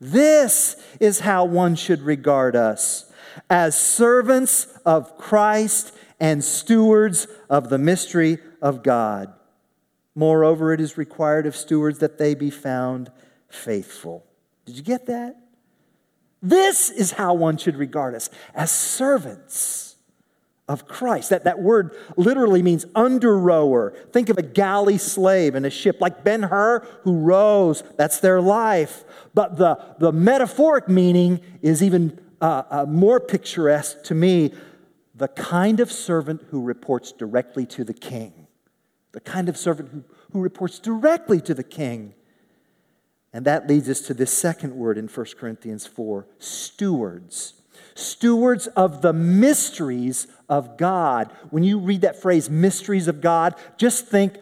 This 0.02 0.76
is 1.00 1.22
how 1.22 1.46
one 1.46 1.76
should 1.76 2.02
regard 2.02 2.56
us 2.56 3.12
as 3.50 3.80
servants 3.80 4.68
of 4.86 5.18
Christ 5.18 5.94
and 6.20 6.44
stewards 6.44 7.28
of 7.50 7.70
the 7.70 7.78
mystery 7.78 8.40
of 8.62 8.84
God. 8.84 9.34
Moreover, 10.16 10.74
it 10.74 10.80
is 10.80 10.98
required 10.98 11.46
of 11.46 11.56
stewards 11.56 12.00
that 12.00 12.18
they 12.18 12.36
be 12.36 12.50
found 12.50 13.12
faithful. 13.50 14.26
Did 14.66 14.78
you 14.78 14.84
get 14.84 15.06
that? 15.08 15.36
This 16.42 16.90
is 16.90 17.12
how 17.12 17.34
one 17.34 17.58
should 17.58 17.76
regard 17.76 18.16
us 18.16 18.30
as 18.54 18.72
servants 18.72 19.96
of 20.68 20.88
Christ. 20.88 21.30
That, 21.30 21.44
that 21.44 21.60
word 21.60 21.96
literally 22.18 22.64
means 22.64 22.86
under 22.96 23.38
rower. 23.38 23.92
Think 24.12 24.30
of 24.30 24.38
a 24.38 24.44
galley 24.44 24.98
slave 24.98 25.56
in 25.56 25.66
a 25.66 25.70
ship, 25.70 25.98
like 26.00 26.24
Ben 26.24 26.44
Hur, 26.44 26.80
who 27.04 27.20
rows. 27.20 27.84
That's 27.98 28.20
their 28.20 28.42
life. 28.42 29.04
But 29.34 29.58
the, 29.58 29.78
the 30.00 30.12
metaphoric 30.12 30.88
meaning 30.88 31.42
is 31.62 31.84
even 31.84 32.20
uh, 32.42 32.64
uh, 32.70 32.86
more 32.86 33.20
picturesque 33.20 34.04
to 34.04 34.16
me 34.16 34.54
the 35.16 35.28
kind 35.30 35.80
of 35.80 35.92
servant 35.92 36.44
who 36.50 36.62
reports 36.62 37.12
directly 37.12 37.66
to 37.68 37.84
the 37.84 37.94
king. 37.94 38.48
The 39.14 39.22
kind 39.22 39.48
of 39.48 39.58
servant 39.58 39.90
who, 39.92 40.04
who 40.32 40.42
reports 40.42 40.80
directly 40.80 41.40
to 41.42 41.54
the 41.54 41.64
king. 41.64 42.14
And 43.32 43.46
that 43.46 43.68
leads 43.68 43.90
us 43.90 44.02
to 44.02 44.14
this 44.14 44.32
second 44.32 44.76
word 44.76 44.98
in 44.98 45.08
1 45.08 45.26
Corinthians 45.38 45.86
4 45.86 46.28
stewards. 46.40 47.54
Stewards 47.94 48.68
of 48.68 49.02
the 49.02 49.14
mysteries 49.14 50.28
of 50.50 50.78
God. 50.78 51.32
When 51.50 51.64
you 51.64 51.80
read 51.80 52.02
that 52.02 52.22
phrase, 52.22 52.50
mysteries 52.50 53.08
of 53.08 53.22
God, 53.22 53.56
just 53.78 54.08
think 54.08 54.38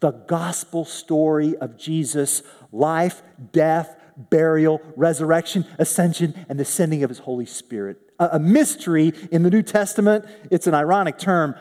the 0.00 0.12
gospel 0.12 0.84
story 0.84 1.56
of 1.56 1.76
Jesus' 1.76 2.42
life, 2.72 3.22
death, 3.52 3.96
burial, 4.16 4.80
resurrection, 4.96 5.66
ascension, 5.78 6.34
and 6.48 6.58
the 6.58 6.64
sending 6.64 7.02
of 7.02 7.10
his 7.10 7.20
Holy 7.20 7.46
Spirit. 7.46 7.98
A, 8.18 8.30
a 8.32 8.38
mystery 8.38 9.12
in 9.30 9.42
the 9.42 9.50
New 9.50 9.62
Testament, 9.62 10.24
it's 10.50 10.66
an 10.66 10.74
ironic 10.74 11.18
term. 11.18 11.54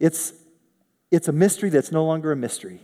It's, 0.00 0.32
it's 1.10 1.28
a 1.28 1.32
mystery 1.32 1.70
that's 1.70 1.92
no 1.92 2.04
longer 2.04 2.32
a 2.32 2.36
mystery. 2.36 2.80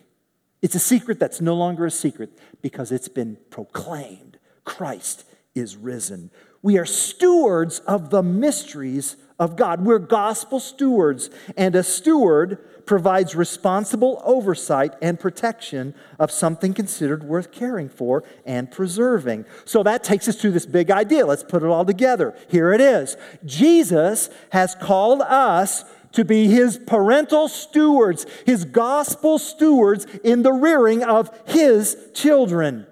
It's 0.62 0.74
a 0.74 0.80
secret 0.80 1.18
that's 1.18 1.40
no 1.40 1.54
longer 1.54 1.86
a 1.86 1.90
secret 1.90 2.38
because 2.60 2.92
it's 2.92 3.08
been 3.08 3.38
proclaimed. 3.48 4.38
Christ 4.64 5.24
is 5.54 5.76
risen. 5.76 6.30
We 6.62 6.78
are 6.78 6.86
stewards 6.86 7.78
of 7.80 8.10
the 8.10 8.22
mysteries 8.22 9.16
of 9.38 9.56
God. 9.56 9.84
We're 9.84 9.98
gospel 9.98 10.60
stewards, 10.60 11.30
and 11.56 11.74
a 11.74 11.82
steward 11.82 12.58
provides 12.90 13.36
responsible 13.36 14.20
oversight 14.24 14.92
and 15.00 15.20
protection 15.20 15.94
of 16.18 16.28
something 16.28 16.74
considered 16.74 17.22
worth 17.22 17.52
caring 17.52 17.88
for 17.88 18.24
and 18.44 18.68
preserving. 18.68 19.44
So 19.64 19.84
that 19.84 20.02
takes 20.02 20.26
us 20.26 20.34
to 20.38 20.50
this 20.50 20.66
big 20.66 20.90
idea. 20.90 21.24
Let's 21.24 21.44
put 21.44 21.62
it 21.62 21.68
all 21.68 21.84
together. 21.84 22.34
Here 22.48 22.72
it 22.72 22.80
is 22.80 23.16
Jesus 23.46 24.28
has 24.50 24.74
called 24.74 25.22
us 25.22 25.84
to 26.14 26.24
be 26.24 26.48
his 26.48 26.80
parental 26.84 27.46
stewards, 27.46 28.26
his 28.44 28.64
gospel 28.64 29.38
stewards 29.38 30.04
in 30.24 30.42
the 30.42 30.52
rearing 30.52 31.04
of 31.04 31.30
his 31.46 31.96
children. 32.12 32.88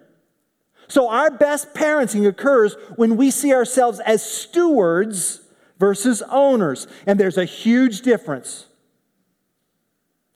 So, 0.87 1.09
our 1.09 1.28
best 1.28 1.75
parenting 1.75 2.25
occurs 2.25 2.76
when 2.95 3.17
we 3.17 3.33
see 3.33 3.52
ourselves 3.52 3.99
as 3.99 4.23
stewards 4.23 5.40
versus 5.81 6.23
owners. 6.31 6.87
And 7.05 7.19
there's 7.19 7.37
a 7.37 7.45
huge 7.45 8.02
difference. 8.02 8.68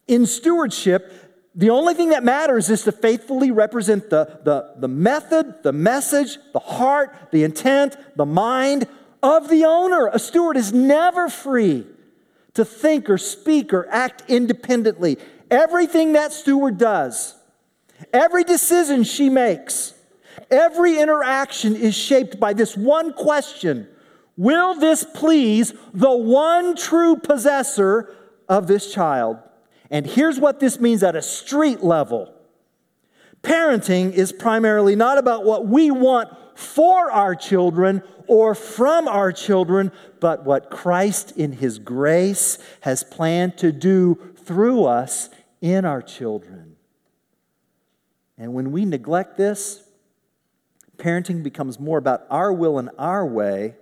In 0.09 0.26
stewardship, 0.26 1.12
the 1.54 1.71
only 1.71 1.94
thing 1.94 2.11
that 2.11 2.25
matters 2.25 2.71
is 2.71 2.82
to 2.85 2.92
faithfully 2.92 3.50
represent 3.50 4.09
the, 4.11 4.40
the, 4.42 4.75
the 4.78 4.88
method, 4.88 5.62
the 5.62 5.73
message, 5.73 6.38
the 6.52 6.59
heart, 6.59 7.14
the 7.30 7.44
intent, 7.44 7.97
the 8.16 8.26
mind 8.26 8.87
of 9.23 9.49
the 9.49 9.64
owner. 9.64 10.09
A 10.09 10.18
steward 10.18 10.56
is 10.56 10.73
never 10.73 11.28
free 11.28 11.87
to 12.54 12.64
think 12.64 13.11
or 13.11 13.18
speak 13.18 13.73
or 13.73 13.87
act 13.90 14.25
independently. 14.28 15.18
Everything 15.50 16.14
that 16.14 16.32
steward 16.32 16.78
does, 16.78 17.37
every 18.12 18.44
decision 18.44 19.04
she 19.04 19.28
makes, 19.28 19.92
every 20.50 20.99
interaction 20.99 21.76
is 21.76 21.94
shaped 21.94 22.40
by 22.40 22.52
this 22.52 22.76
one 22.76 23.12
question 23.12 23.88
Will 24.38 24.75
this 24.75 25.04
please 25.04 25.75
the 25.92 26.11
one 26.11 26.75
true 26.75 27.16
possessor 27.16 28.16
of 28.49 28.66
this 28.66 28.92
child? 28.92 29.37
And 29.93 30.07
here's 30.07 30.41
what 30.41 30.59
this 30.59 30.81
means 30.81 31.03
at 31.03 31.15
a 31.15 31.23
street 31.23 31.85
level 31.85 32.35
parenting 33.43 34.13
is 34.13 34.33
primarily 34.33 34.97
not 34.97 35.19
about 35.19 35.45
what 35.45 35.67
we 35.67 35.91
want 35.91 36.31
for 36.55 37.11
our 37.11 37.35
children 37.35 38.03
or 38.27 38.55
from 38.55 39.07
our 39.09 39.33
children, 39.33 39.93
but 40.21 40.45
what 40.45 40.71
Christ 40.71 41.33
in 41.37 41.53
His 41.53 41.79
grace 41.79 42.57
has 42.81 43.05
planned 43.05 43.59
to 43.59 43.71
do 43.71 44.19
through 44.37 44.85
us 44.85 45.29
in 45.61 45.85
our 45.85 46.01
children. 46.01 46.77
And 48.39 48.55
when 48.55 48.73
we 48.73 48.85
neglect 48.85 49.37
this, 49.37 49.83
parenting 50.97 51.43
becomes 51.43 51.79
more 51.79 51.99
about 51.99 52.25
our 52.31 52.53
will 52.53 52.79
and 52.79 52.91
our 52.99 53.27
way 53.27 53.75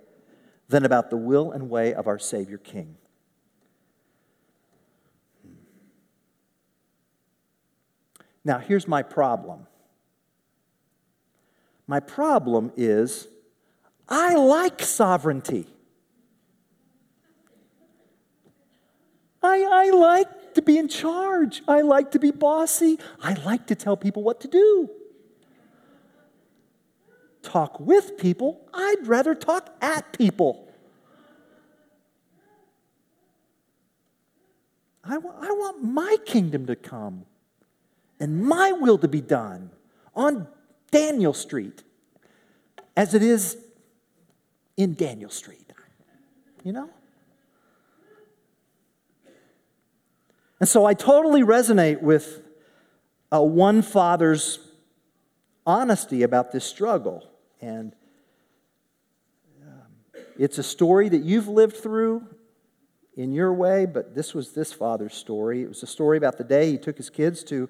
than 0.67 0.83
about 0.85 1.09
the 1.09 1.17
will 1.17 1.51
and 1.51 1.69
way 1.69 1.93
of 1.93 2.07
our 2.07 2.19
Savior 2.19 2.57
King. 2.57 2.97
Now, 8.43 8.57
here's 8.59 8.87
my 8.87 9.03
problem. 9.03 9.67
My 11.87 11.99
problem 11.99 12.71
is 12.75 13.27
I 14.07 14.35
like 14.35 14.81
sovereignty. 14.81 15.67
I, 19.43 19.63
I 19.63 19.89
like 19.89 20.53
to 20.53 20.61
be 20.61 20.77
in 20.77 20.87
charge. 20.87 21.63
I 21.67 21.81
like 21.81 22.11
to 22.11 22.19
be 22.19 22.31
bossy. 22.31 22.99
I 23.21 23.33
like 23.33 23.67
to 23.67 23.75
tell 23.75 23.97
people 23.97 24.23
what 24.23 24.41
to 24.41 24.47
do. 24.47 24.89
Talk 27.41 27.79
with 27.79 28.17
people, 28.17 28.61
I'd 28.73 29.07
rather 29.07 29.33
talk 29.33 29.75
at 29.81 30.13
people. 30.15 30.71
I, 35.03 35.15
w- 35.15 35.33
I 35.35 35.51
want 35.51 35.83
my 35.83 36.17
kingdom 36.25 36.67
to 36.67 36.75
come 36.75 37.25
and 38.21 38.45
my 38.45 38.71
will 38.71 38.99
to 38.99 39.07
be 39.07 39.19
done 39.19 39.71
on 40.15 40.47
Daniel 40.91 41.33
Street 41.33 41.83
as 42.95 43.15
it 43.15 43.23
is 43.23 43.57
in 44.77 44.93
Daniel 44.93 45.31
Street. 45.31 45.73
You 46.63 46.73
know? 46.73 46.89
And 50.59 50.69
so 50.69 50.85
I 50.85 50.93
totally 50.93 51.41
resonate 51.41 52.03
with 52.03 52.43
a 53.31 53.43
one 53.43 53.81
father's 53.81 54.59
honesty 55.65 56.21
about 56.21 56.51
this 56.51 56.63
struggle. 56.63 57.27
And 57.59 57.95
um, 59.63 60.21
it's 60.37 60.59
a 60.59 60.63
story 60.63 61.09
that 61.09 61.23
you've 61.23 61.47
lived 61.47 61.77
through 61.77 62.27
in 63.17 63.31
your 63.31 63.51
way, 63.51 63.87
but 63.87 64.13
this 64.13 64.35
was 64.35 64.53
this 64.53 64.71
father's 64.71 65.15
story. 65.15 65.63
It 65.63 65.69
was 65.69 65.81
a 65.81 65.87
story 65.87 66.19
about 66.19 66.37
the 66.37 66.43
day 66.43 66.69
he 66.71 66.77
took 66.77 66.97
his 66.97 67.09
kids 67.09 67.43
to, 67.45 67.67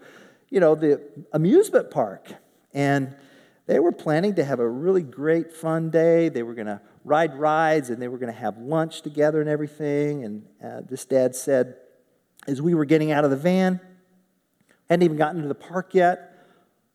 you 0.52 0.60
know, 0.60 0.76
the 0.76 1.02
amusement 1.34 1.90
park. 1.90 2.32
And 2.74 3.16
they 3.66 3.80
were 3.80 3.92
planning 3.92 4.36
to 4.36 4.44
have 4.44 4.60
a 4.60 4.68
really 4.68 5.02
great, 5.02 5.52
fun 5.52 5.90
day. 5.90 6.30
They 6.30 6.44
were 6.44 6.54
going 6.54 6.68
to 6.68 6.82
ride 7.04 7.34
rides 7.36 7.90
and 7.90 8.00
they 8.00 8.08
were 8.08 8.20
going 8.20 8.32
to 8.32 8.40
have 8.40 8.58
lunch 8.60 9.02
together 9.02 9.42
and 9.42 9.50
everything. 9.50 10.24
And 10.24 10.46
uh, 10.64 10.82
this 10.88 11.06
dad 11.06 11.36
said, 11.36 11.78
as 12.48 12.62
we 12.62 12.76
were 12.76 12.86
getting 12.86 13.12
out 13.12 13.24
of 13.24 13.32
the 13.32 13.38
van, 13.38 13.80
hadn't 14.90 15.04
even 15.04 15.18
gotten 15.18 15.42
to 15.42 15.48
the 15.48 15.56
park 15.56 15.94
yet, 15.94 16.46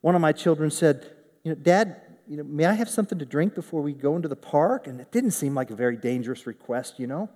one 0.03 0.15
of 0.15 0.21
my 0.21 0.33
children 0.33 0.71
said, 0.71 1.11
You 1.43 1.53
know, 1.53 1.55
Dad, 1.57 2.01
you 2.29 2.37
know, 2.37 2.45
may 2.45 2.67
I 2.67 2.75
have 2.75 2.91
something 2.91 3.19
to 3.19 3.25
drink 3.25 3.55
before 3.55 3.81
we 3.81 3.93
go 3.93 4.17
into 4.17 4.29
the 4.29 4.37
park? 4.37 4.87
And 4.87 5.01
it 5.01 5.11
didn't 5.11 5.31
seem 5.31 5.55
like 5.55 5.71
a 5.71 5.75
very 5.75 5.97
dangerous 5.97 6.47
request, 6.47 6.99
you 6.99 7.07
know. 7.07 7.31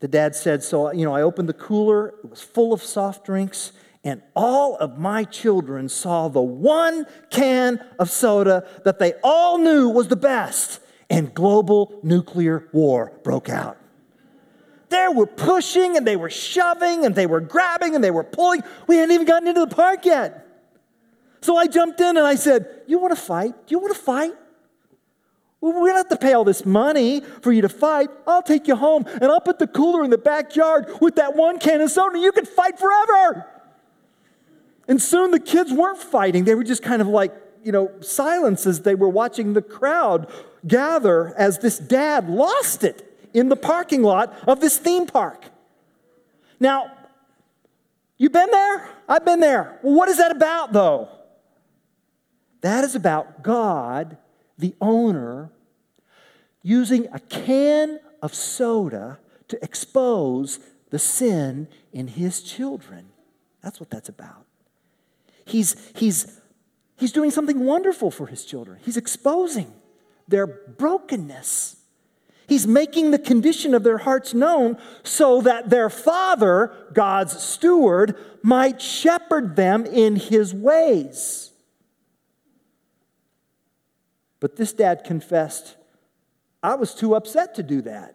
The 0.00 0.08
dad 0.08 0.34
said, 0.34 0.64
So, 0.64 0.92
you 0.92 1.04
know, 1.04 1.14
I 1.14 1.22
opened 1.22 1.48
the 1.48 1.54
cooler, 1.54 2.08
it 2.24 2.28
was 2.28 2.42
full 2.42 2.72
of 2.72 2.82
soft 2.82 3.24
drinks, 3.24 3.72
and 4.04 4.20
all 4.36 4.76
of 4.76 4.98
my 4.98 5.24
children 5.24 5.88
saw 5.88 6.28
the 6.28 6.42
one 6.42 7.06
can 7.30 7.82
of 7.98 8.10
soda 8.10 8.68
that 8.84 8.98
they 8.98 9.14
all 9.24 9.56
knew 9.56 9.88
was 9.88 10.08
the 10.08 10.16
best, 10.16 10.80
and 11.08 11.32
global 11.34 11.98
nuclear 12.02 12.68
war 12.72 13.12
broke 13.24 13.48
out. 13.48 13.78
They 14.90 15.08
were 15.08 15.26
pushing 15.26 15.96
and 15.96 16.06
they 16.06 16.16
were 16.16 16.30
shoving 16.30 17.04
and 17.04 17.14
they 17.14 17.26
were 17.26 17.40
grabbing 17.40 17.94
and 17.94 18.04
they 18.04 18.10
were 18.10 18.22
pulling. 18.22 18.62
We 18.86 18.96
hadn't 18.96 19.14
even 19.14 19.26
gotten 19.26 19.48
into 19.48 19.64
the 19.64 19.74
park 19.74 20.04
yet. 20.04 20.46
So 21.40 21.56
I 21.56 21.66
jumped 21.66 22.00
in 22.00 22.16
and 22.16 22.26
I 22.26 22.36
said, 22.36 22.82
You 22.86 22.98
want 22.98 23.16
to 23.16 23.20
fight? 23.20 23.54
Do 23.66 23.74
you 23.74 23.78
want 23.78 23.94
to 23.94 24.00
fight? 24.00 24.32
We 25.60 25.72
don't 25.72 25.96
have 25.96 26.08
to 26.10 26.16
pay 26.16 26.34
all 26.34 26.44
this 26.44 26.66
money 26.66 27.22
for 27.40 27.50
you 27.50 27.62
to 27.62 27.70
fight. 27.70 28.10
I'll 28.26 28.42
take 28.42 28.68
you 28.68 28.76
home 28.76 29.06
and 29.06 29.24
I'll 29.24 29.40
put 29.40 29.58
the 29.58 29.66
cooler 29.66 30.04
in 30.04 30.10
the 30.10 30.18
backyard 30.18 30.90
with 31.00 31.16
that 31.16 31.34
one 31.34 31.58
can 31.58 31.80
of 31.80 31.90
soda 31.90 32.14
and 32.14 32.22
you 32.22 32.32
can 32.32 32.44
fight 32.44 32.78
forever. 32.78 33.46
And 34.86 35.00
soon 35.00 35.30
the 35.30 35.40
kids 35.40 35.72
weren't 35.72 35.98
fighting. 35.98 36.44
They 36.44 36.54
were 36.54 36.64
just 36.64 36.82
kind 36.82 37.00
of 37.00 37.08
like, 37.08 37.34
you 37.62 37.72
know, 37.72 37.90
silence 38.00 38.66
as 38.66 38.82
they 38.82 38.94
were 38.94 39.08
watching 39.08 39.54
the 39.54 39.62
crowd 39.62 40.30
gather 40.66 41.34
as 41.36 41.58
this 41.58 41.78
dad 41.78 42.28
lost 42.28 42.84
it 42.84 43.10
in 43.32 43.48
the 43.48 43.56
parking 43.56 44.02
lot 44.02 44.34
of 44.46 44.60
this 44.60 44.78
theme 44.78 45.06
park. 45.06 45.46
Now, 46.60 46.92
you've 48.18 48.32
been 48.32 48.50
there? 48.50 48.88
I've 49.08 49.24
been 49.24 49.40
there. 49.40 49.78
Well, 49.82 49.94
what 49.94 50.08
is 50.08 50.18
that 50.18 50.30
about, 50.30 50.72
though? 50.72 51.08
That 52.60 52.84
is 52.84 52.94
about 52.94 53.42
God, 53.42 54.16
the 54.56 54.74
owner, 54.80 55.50
using 56.62 57.08
a 57.12 57.18
can 57.18 58.00
of 58.22 58.34
soda 58.34 59.18
to 59.48 59.62
expose 59.62 60.58
the 60.90 60.98
sin 60.98 61.68
in 61.92 62.08
his 62.08 62.40
children. 62.40 63.10
That's 63.62 63.80
what 63.80 63.90
that's 63.90 64.08
about. 64.08 64.43
He's, 65.44 65.76
he's, 65.94 66.40
he's 66.96 67.12
doing 67.12 67.30
something 67.30 67.60
wonderful 67.60 68.10
for 68.10 68.26
his 68.26 68.44
children. 68.44 68.78
He's 68.84 68.96
exposing 68.96 69.72
their 70.26 70.46
brokenness. 70.46 71.76
He's 72.46 72.66
making 72.66 73.10
the 73.10 73.18
condition 73.18 73.74
of 73.74 73.82
their 73.82 73.98
hearts 73.98 74.34
known 74.34 74.76
so 75.02 75.40
that 75.42 75.70
their 75.70 75.88
father, 75.88 76.74
God's 76.92 77.42
steward, 77.42 78.16
might 78.42 78.82
shepherd 78.82 79.56
them 79.56 79.86
in 79.86 80.16
his 80.16 80.54
ways. 80.54 81.52
But 84.40 84.56
this 84.56 84.74
dad 84.74 85.04
confessed, 85.04 85.76
I 86.62 86.74
was 86.74 86.94
too 86.94 87.14
upset 87.14 87.54
to 87.54 87.62
do 87.62 87.80
that. 87.82 88.14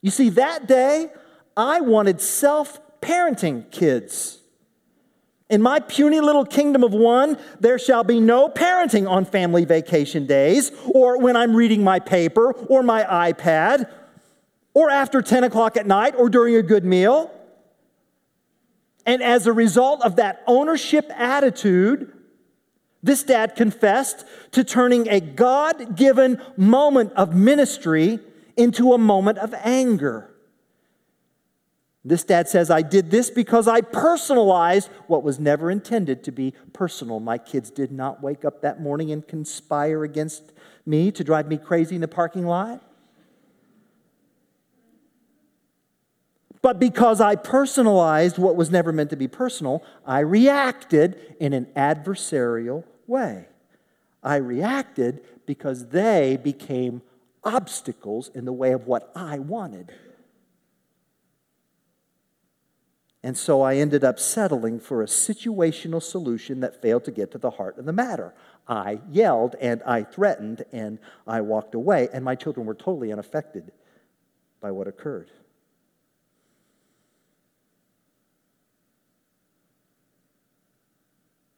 You 0.00 0.10
see, 0.10 0.30
that 0.30 0.66
day, 0.66 1.10
I 1.56 1.80
wanted 1.80 2.20
self 2.20 2.80
parenting 3.00 3.70
kids. 3.70 4.40
In 5.48 5.62
my 5.62 5.78
puny 5.78 6.20
little 6.20 6.44
kingdom 6.44 6.82
of 6.82 6.92
one, 6.92 7.38
there 7.60 7.78
shall 7.78 8.02
be 8.02 8.18
no 8.18 8.48
parenting 8.48 9.08
on 9.08 9.24
family 9.24 9.64
vacation 9.64 10.26
days, 10.26 10.72
or 10.86 11.18
when 11.18 11.36
I'm 11.36 11.54
reading 11.54 11.84
my 11.84 12.00
paper, 12.00 12.52
or 12.52 12.82
my 12.82 13.04
iPad, 13.04 13.88
or 14.74 14.90
after 14.90 15.22
10 15.22 15.44
o'clock 15.44 15.76
at 15.76 15.86
night, 15.86 16.14
or 16.18 16.28
during 16.28 16.56
a 16.56 16.62
good 16.62 16.84
meal. 16.84 17.30
And 19.06 19.22
as 19.22 19.46
a 19.46 19.52
result 19.52 20.04
of 20.04 20.16
that 20.16 20.42
ownership 20.48 21.10
attitude, 21.14 22.12
this 23.04 23.22
dad 23.22 23.54
confessed 23.54 24.24
to 24.50 24.64
turning 24.64 25.08
a 25.08 25.20
God 25.20 25.94
given 25.94 26.42
moment 26.56 27.12
of 27.12 27.36
ministry 27.36 28.18
into 28.56 28.92
a 28.92 28.98
moment 28.98 29.38
of 29.38 29.54
anger. 29.62 30.28
This 32.08 32.22
dad 32.22 32.48
says, 32.48 32.70
I 32.70 32.82
did 32.82 33.10
this 33.10 33.30
because 33.30 33.66
I 33.66 33.80
personalized 33.80 34.90
what 35.08 35.24
was 35.24 35.40
never 35.40 35.72
intended 35.72 36.22
to 36.22 36.30
be 36.30 36.54
personal. 36.72 37.18
My 37.18 37.36
kids 37.36 37.68
did 37.68 37.90
not 37.90 38.22
wake 38.22 38.44
up 38.44 38.62
that 38.62 38.80
morning 38.80 39.10
and 39.10 39.26
conspire 39.26 40.04
against 40.04 40.52
me 40.86 41.10
to 41.10 41.24
drive 41.24 41.48
me 41.48 41.58
crazy 41.58 41.96
in 41.96 42.00
the 42.00 42.06
parking 42.06 42.46
lot. 42.46 42.80
But 46.62 46.78
because 46.78 47.20
I 47.20 47.34
personalized 47.34 48.38
what 48.38 48.54
was 48.54 48.70
never 48.70 48.92
meant 48.92 49.10
to 49.10 49.16
be 49.16 49.26
personal, 49.26 49.82
I 50.06 50.20
reacted 50.20 51.36
in 51.40 51.52
an 51.52 51.66
adversarial 51.76 52.84
way. 53.08 53.48
I 54.22 54.36
reacted 54.36 55.24
because 55.44 55.88
they 55.88 56.38
became 56.40 57.02
obstacles 57.42 58.28
in 58.32 58.44
the 58.44 58.52
way 58.52 58.70
of 58.70 58.86
what 58.86 59.10
I 59.16 59.40
wanted. 59.40 59.92
And 63.26 63.36
so 63.36 63.60
I 63.60 63.74
ended 63.74 64.04
up 64.04 64.20
settling 64.20 64.78
for 64.78 65.02
a 65.02 65.06
situational 65.06 66.00
solution 66.00 66.60
that 66.60 66.80
failed 66.80 67.04
to 67.06 67.10
get 67.10 67.32
to 67.32 67.38
the 67.38 67.50
heart 67.50 67.76
of 67.76 67.84
the 67.84 67.92
matter. 67.92 68.32
I 68.68 69.00
yelled 69.10 69.56
and 69.60 69.82
I 69.82 70.04
threatened 70.04 70.64
and 70.70 71.00
I 71.26 71.40
walked 71.40 71.74
away, 71.74 72.08
and 72.12 72.24
my 72.24 72.36
children 72.36 72.66
were 72.66 72.74
totally 72.76 73.10
unaffected 73.10 73.72
by 74.60 74.70
what 74.70 74.86
occurred. 74.86 75.32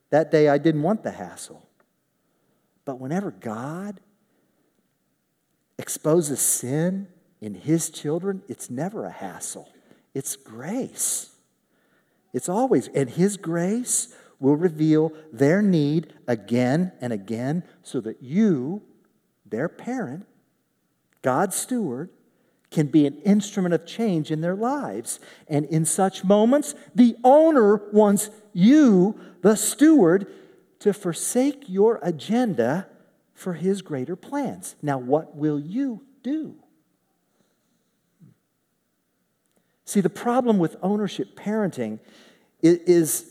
That 0.08 0.30
day 0.30 0.48
I 0.48 0.56
didn't 0.56 0.80
want 0.84 1.02
the 1.02 1.10
hassle. 1.10 1.68
But 2.86 2.98
whenever 2.98 3.30
God 3.30 4.00
exposes 5.78 6.40
sin 6.40 7.08
in 7.42 7.52
his 7.52 7.90
children, 7.90 8.40
it's 8.48 8.70
never 8.70 9.04
a 9.04 9.12
hassle, 9.12 9.68
it's 10.14 10.34
grace. 10.34 11.34
It's 12.32 12.48
always, 12.48 12.88
and 12.88 13.08
his 13.08 13.36
grace 13.36 14.14
will 14.40 14.56
reveal 14.56 15.12
their 15.32 15.62
need 15.62 16.14
again 16.26 16.92
and 17.00 17.12
again 17.12 17.64
so 17.82 18.00
that 18.00 18.22
you, 18.22 18.82
their 19.44 19.68
parent, 19.68 20.26
God's 21.22 21.56
steward, 21.56 22.10
can 22.70 22.86
be 22.86 23.06
an 23.06 23.18
instrument 23.22 23.74
of 23.74 23.86
change 23.86 24.30
in 24.30 24.40
their 24.40 24.54
lives. 24.54 25.20
And 25.48 25.64
in 25.66 25.84
such 25.84 26.22
moments, 26.22 26.74
the 26.94 27.16
owner 27.24 27.76
wants 27.92 28.30
you, 28.52 29.18
the 29.42 29.56
steward, 29.56 30.26
to 30.80 30.92
forsake 30.92 31.64
your 31.66 31.98
agenda 32.02 32.86
for 33.34 33.54
his 33.54 33.82
greater 33.82 34.16
plans. 34.16 34.76
Now, 34.82 34.98
what 34.98 35.34
will 35.34 35.58
you 35.58 36.02
do? 36.22 36.56
See, 39.88 40.02
the 40.02 40.10
problem 40.10 40.58
with 40.58 40.76
ownership 40.82 41.34
parenting 41.34 41.98
is 42.60 43.24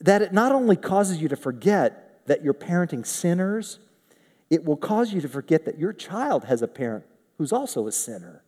that 0.00 0.22
it 0.22 0.32
not 0.32 0.50
only 0.50 0.74
causes 0.74 1.20
you 1.20 1.28
to 1.28 1.36
forget 1.36 2.22
that 2.24 2.42
you're 2.42 2.54
parenting 2.54 3.06
sinners, 3.06 3.80
it 4.48 4.64
will 4.64 4.78
cause 4.78 5.12
you 5.12 5.20
to 5.20 5.28
forget 5.28 5.66
that 5.66 5.78
your 5.78 5.92
child 5.92 6.44
has 6.44 6.62
a 6.62 6.66
parent 6.66 7.04
who's 7.36 7.52
also 7.52 7.86
a 7.86 7.92
sinner. 7.92 8.42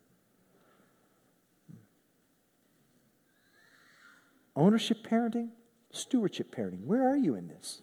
Ownership 4.57 5.07
parenting, 5.07 5.51
stewardship 5.91 6.57
parenting. 6.57 6.87
Where 6.87 7.07
are 7.07 7.19
you 7.19 7.35
in 7.35 7.49
this? 7.49 7.83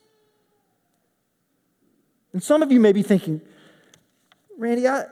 And 2.33 2.41
some 2.41 2.63
of 2.63 2.71
you 2.71 2.79
may 2.79 2.91
be 2.91 3.03
thinking, 3.03 3.39
Randy, 4.57 4.87
I, 4.87 5.03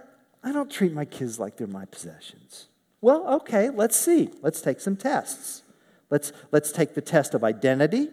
I 0.43 0.51
don't 0.51 0.71
treat 0.71 0.93
my 0.93 1.05
kids 1.05 1.37
like 1.37 1.57
they're 1.57 1.67
my 1.67 1.85
possessions. 1.85 2.66
Well, 3.01 3.27
okay, 3.35 3.69
let's 3.69 3.95
see. 3.95 4.29
Let's 4.41 4.61
take 4.61 4.79
some 4.79 4.95
tests. 4.95 5.63
Let's, 6.09 6.31
let's 6.51 6.71
take 6.71 6.95
the 6.95 7.01
test 7.01 7.33
of 7.33 7.43
identity, 7.43 8.09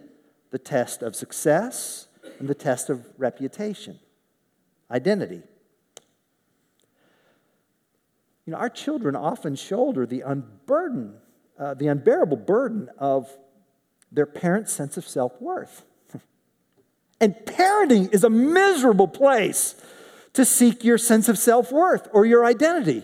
the 0.51 0.59
test 0.59 1.01
of 1.01 1.15
success, 1.15 2.07
and 2.39 2.47
the 2.47 2.55
test 2.55 2.89
of 2.89 3.05
reputation. 3.17 3.99
Identity. 4.91 5.41
You 8.45 8.51
know, 8.51 8.57
our 8.57 8.69
children 8.69 9.15
often 9.15 9.55
shoulder 9.55 10.05
the 10.05 10.21
unburden, 10.21 11.15
uh, 11.57 11.73
the 11.73 11.87
unbearable 11.87 12.37
burden 12.37 12.89
of 12.99 13.35
their 14.11 14.27
parents' 14.27 14.71
sense 14.71 14.97
of 14.97 15.07
self 15.07 15.41
worth. 15.41 15.83
and 17.19 17.33
parenting 17.45 18.13
is 18.13 18.23
a 18.23 18.29
miserable 18.29 19.07
place 19.07 19.75
to 20.33 20.45
seek 20.45 20.83
your 20.83 20.99
sense 20.99 21.27
of 21.27 21.39
self 21.39 21.71
worth 21.71 22.07
or 22.13 22.25
your 22.25 22.45
identity. 22.45 23.03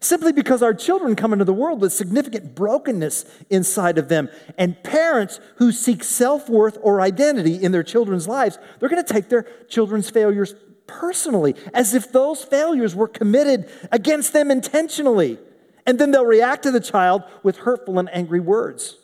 Simply 0.00 0.32
because 0.32 0.62
our 0.62 0.74
children 0.74 1.16
come 1.16 1.32
into 1.32 1.44
the 1.44 1.52
world 1.52 1.80
with 1.80 1.92
significant 1.92 2.54
brokenness 2.54 3.24
inside 3.50 3.98
of 3.98 4.08
them. 4.08 4.28
And 4.56 4.80
parents 4.84 5.40
who 5.56 5.72
seek 5.72 6.04
self 6.04 6.48
worth 6.48 6.78
or 6.82 7.00
identity 7.00 7.62
in 7.62 7.72
their 7.72 7.82
children's 7.82 8.28
lives, 8.28 8.58
they're 8.78 8.88
going 8.88 9.04
to 9.04 9.12
take 9.12 9.28
their 9.28 9.46
children's 9.68 10.08
failures 10.08 10.54
personally, 10.86 11.54
as 11.74 11.94
if 11.94 12.12
those 12.12 12.44
failures 12.44 12.94
were 12.94 13.08
committed 13.08 13.68
against 13.90 14.32
them 14.32 14.50
intentionally. 14.50 15.38
And 15.84 15.98
then 15.98 16.12
they'll 16.12 16.24
react 16.24 16.62
to 16.64 16.70
the 16.70 16.80
child 16.80 17.24
with 17.42 17.58
hurtful 17.58 17.98
and 17.98 18.08
angry 18.12 18.40
words. 18.40 18.96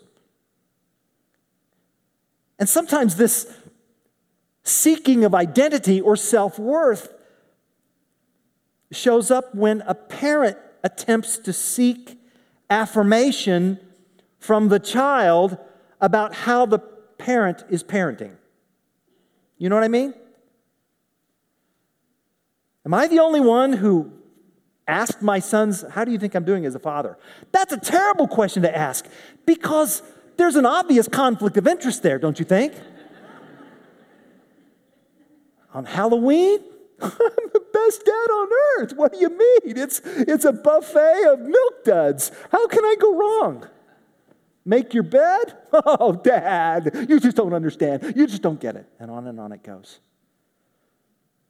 And 2.59 2.69
sometimes 2.69 3.17
this 3.17 3.53
seeking 4.63 5.25
of 5.25 5.35
identity 5.35 6.01
or 6.01 6.17
self 6.17 6.59
worth 6.59 7.13
shows 8.93 9.31
up 9.31 9.55
when 9.55 9.83
a 9.87 9.95
parent 9.95 10.57
attempts 10.85 11.38
to 11.38 11.53
seek 11.53 12.20
affirmation 12.70 13.81
from 14.38 14.68
the 14.68 14.79
child 14.79 15.57
about 16.01 16.35
how 16.35 16.66
the 16.66 16.79
parent 16.79 17.64
is 17.70 17.83
parenting. 17.83 18.37
You 19.59 19.70
know 19.70 19.75
what 19.75 19.85
I 19.85 19.88
mean? 19.88 20.14
Am 22.85 22.92
I 22.92 23.07
the 23.07 23.20
only 23.20 23.40
one 23.40 23.73
who 23.73 24.12
asked 24.87 25.23
my 25.23 25.38
sons, 25.38 25.83
How 25.90 26.05
do 26.05 26.12
you 26.12 26.18
think 26.18 26.35
I'm 26.35 26.44
doing 26.44 26.66
as 26.66 26.75
a 26.75 26.79
father? 26.79 27.16
That's 27.51 27.73
a 27.73 27.79
terrible 27.79 28.29
question 28.29 28.62
to 28.62 28.77
ask 28.77 29.07
because 29.47 30.03
there's 30.37 30.57
an 30.57 30.66
obvious 30.66 31.09
conflict 31.09 31.57
of 31.57 31.66
interest 31.66 32.03
there, 32.03 32.18
don't 32.18 32.38
you 32.38 32.44
think? 32.44 32.75
On 35.73 35.87
Halloween, 35.87 36.61
I'm 37.05 37.51
the 37.53 37.64
best 37.73 38.05
dad 38.05 38.12
on 38.12 38.49
earth. 38.79 38.93
What 38.97 39.12
do 39.12 39.19
you 39.19 39.31
mean? 39.31 39.77
It's, 39.77 40.01
it's 40.05 40.45
a 40.45 40.53
buffet 40.53 41.25
of 41.33 41.40
milk 41.40 41.85
duds. 41.85 42.31
How 42.51 42.67
can 42.67 42.85
I 42.85 42.97
go 42.99 43.14
wrong? 43.14 43.69
Make 44.64 44.95
your 44.95 45.03
bed? 45.03 45.57
Oh, 45.87 46.12
dad, 46.12 47.07
you 47.09 47.19
just 47.19 47.37
don't 47.37 47.53
understand. 47.53 48.14
You 48.14 48.29
just 48.29 48.43
don't 48.43 48.61
get 48.61 48.77
it. 48.77 48.87
And 49.01 49.11
on 49.11 49.27
and 49.27 49.40
on 49.40 49.51
it 49.51 49.64
goes. 49.64 49.99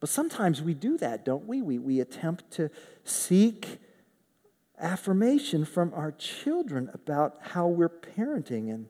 But 0.01 0.09
sometimes 0.09 0.63
we 0.63 0.73
do 0.73 0.97
that, 0.97 1.27
don't 1.27 1.47
we? 1.47 1.61
We, 1.61 1.79
we 1.79 2.01
attempt 2.01 2.51
to 2.53 2.71
seek 3.05 3.81
affirmation 4.79 5.67
from 5.67 5.93
our 5.95 6.13
children 6.13 6.91
about 6.95 7.37
how 7.41 7.67
we're 7.67 7.91
parenting 7.91 8.73
and 8.73 8.87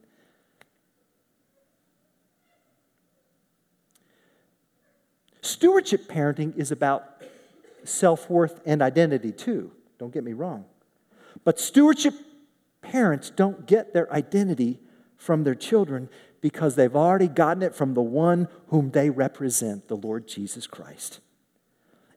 Stewardship 5.64 6.08
parenting 6.08 6.54
is 6.58 6.70
about 6.70 7.22
self 7.84 8.28
worth 8.28 8.60
and 8.66 8.82
identity 8.82 9.32
too. 9.32 9.72
Don't 9.98 10.12
get 10.12 10.22
me 10.22 10.34
wrong. 10.34 10.66
But 11.42 11.58
stewardship 11.58 12.12
parents 12.82 13.30
don't 13.30 13.66
get 13.66 13.94
their 13.94 14.12
identity 14.12 14.78
from 15.16 15.42
their 15.44 15.54
children 15.54 16.10
because 16.42 16.74
they've 16.74 16.94
already 16.94 17.28
gotten 17.28 17.62
it 17.62 17.74
from 17.74 17.94
the 17.94 18.02
one 18.02 18.48
whom 18.66 18.90
they 18.90 19.08
represent, 19.08 19.88
the 19.88 19.96
Lord 19.96 20.28
Jesus 20.28 20.66
Christ. 20.66 21.20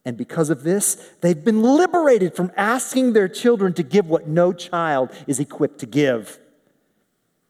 And 0.04 0.18
because 0.18 0.50
of 0.50 0.64
this, 0.64 0.96
they've 1.22 1.46
been 1.46 1.64
liberated 1.64 2.36
from 2.36 2.52
asking 2.58 3.14
their 3.14 3.30
children 3.30 3.72
to 3.76 3.84
give 3.84 4.10
what 4.10 4.28
no 4.28 4.52
child 4.52 5.10
is 5.26 5.40
equipped 5.40 5.80
to 5.80 5.86
give. 5.86 6.38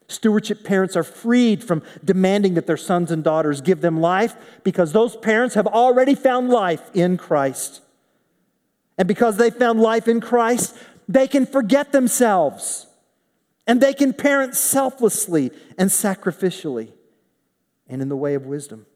Stewardship 0.08 0.64
parents 0.64 0.96
are 0.96 1.02
freed 1.02 1.62
from 1.62 1.82
demanding 2.02 2.54
that 2.54 2.66
their 2.66 2.78
sons 2.78 3.10
and 3.10 3.22
daughters 3.22 3.60
give 3.60 3.82
them 3.82 4.00
life 4.00 4.34
because 4.64 4.92
those 4.92 5.14
parents 5.16 5.54
have 5.54 5.66
already 5.66 6.14
found 6.14 6.48
life 6.48 6.90
in 6.94 7.18
Christ. 7.18 7.82
And 8.96 9.06
because 9.06 9.36
they 9.36 9.50
found 9.50 9.80
life 9.80 10.08
in 10.08 10.22
Christ, 10.22 10.74
they 11.08 11.28
can 11.28 11.44
forget 11.44 11.92
themselves 11.92 12.86
and 13.66 13.82
they 13.82 13.92
can 13.92 14.14
parent 14.14 14.56
selflessly 14.56 15.50
and 15.76 15.90
sacrificially 15.90 16.90
and 17.86 18.00
in 18.00 18.08
the 18.08 18.16
way 18.16 18.34
of 18.34 18.46
wisdom. 18.46 18.86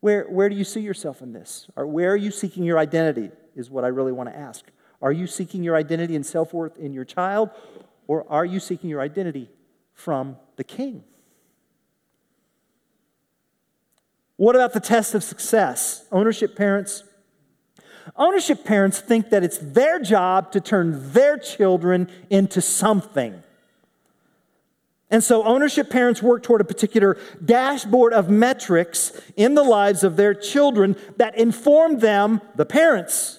Where, 0.00 0.24
where 0.24 0.48
do 0.48 0.56
you 0.56 0.64
see 0.64 0.80
yourself 0.80 1.20
in 1.20 1.32
this? 1.32 1.66
Or 1.76 1.86
where 1.86 2.12
are 2.12 2.16
you 2.16 2.30
seeking 2.30 2.64
your 2.64 2.78
identity? 2.78 3.30
Is 3.54 3.70
what 3.70 3.84
I 3.84 3.88
really 3.88 4.12
want 4.12 4.30
to 4.30 4.36
ask. 4.36 4.64
Are 5.00 5.12
you 5.12 5.26
seeking 5.26 5.62
your 5.62 5.76
identity 5.76 6.16
and 6.16 6.24
self 6.24 6.52
worth 6.54 6.78
in 6.78 6.92
your 6.92 7.04
child, 7.04 7.50
or 8.06 8.30
are 8.30 8.44
you 8.44 8.60
seeking 8.60 8.90
your 8.90 9.00
identity 9.00 9.50
from 9.92 10.36
the 10.56 10.64
king? 10.64 11.04
What 14.36 14.56
about 14.56 14.72
the 14.72 14.80
test 14.80 15.14
of 15.14 15.22
success? 15.22 16.06
Ownership 16.10 16.56
parents. 16.56 17.04
Ownership 18.16 18.64
parents 18.64 19.00
think 19.00 19.30
that 19.30 19.42
it's 19.42 19.58
their 19.58 19.98
job 19.98 20.52
to 20.52 20.60
turn 20.60 21.12
their 21.12 21.38
children 21.38 22.10
into 22.30 22.60
something. 22.60 23.42
And 25.10 25.22
so, 25.22 25.44
ownership 25.44 25.90
parents 25.90 26.22
work 26.22 26.42
toward 26.42 26.60
a 26.60 26.64
particular 26.64 27.16
dashboard 27.44 28.12
of 28.12 28.28
metrics 28.28 29.12
in 29.36 29.54
the 29.54 29.62
lives 29.62 30.02
of 30.02 30.16
their 30.16 30.34
children 30.34 30.96
that 31.18 31.38
inform 31.38 32.00
them, 32.00 32.40
the 32.56 32.66
parents, 32.66 33.38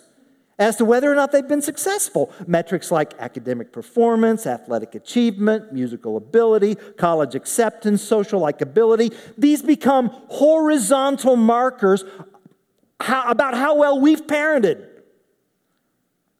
as 0.57 0.77
to 0.77 0.85
whether 0.85 1.11
or 1.11 1.15
not 1.15 1.31
they've 1.31 1.47
been 1.47 1.61
successful. 1.61 2.31
Metrics 2.47 2.91
like 2.91 3.13
academic 3.19 3.73
performance, 3.73 4.47
athletic 4.47 4.95
achievement, 4.95 5.73
musical 5.73 6.17
ability, 6.17 6.75
college 6.97 7.35
acceptance, 7.35 8.01
social 8.01 8.41
likability, 8.41 9.13
these 9.37 9.61
become 9.61 10.09
horizontal 10.29 11.35
markers 11.35 12.03
how, 12.99 13.29
about 13.29 13.55
how 13.55 13.75
well 13.75 13.99
we've 13.99 14.25
parented. 14.25 14.87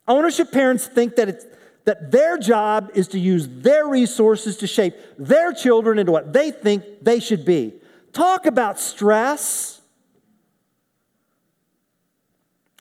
Ownership 0.08 0.52
parents 0.52 0.86
think 0.86 1.16
that, 1.16 1.28
it's, 1.28 1.46
that 1.84 2.10
their 2.10 2.38
job 2.38 2.90
is 2.94 3.08
to 3.08 3.18
use 3.18 3.46
their 3.48 3.86
resources 3.86 4.56
to 4.58 4.66
shape 4.66 4.94
their 5.18 5.52
children 5.52 5.98
into 5.98 6.12
what 6.12 6.32
they 6.32 6.50
think 6.50 6.84
they 7.02 7.20
should 7.20 7.44
be. 7.44 7.74
Talk 8.12 8.46
about 8.46 8.78
stress. 8.78 9.75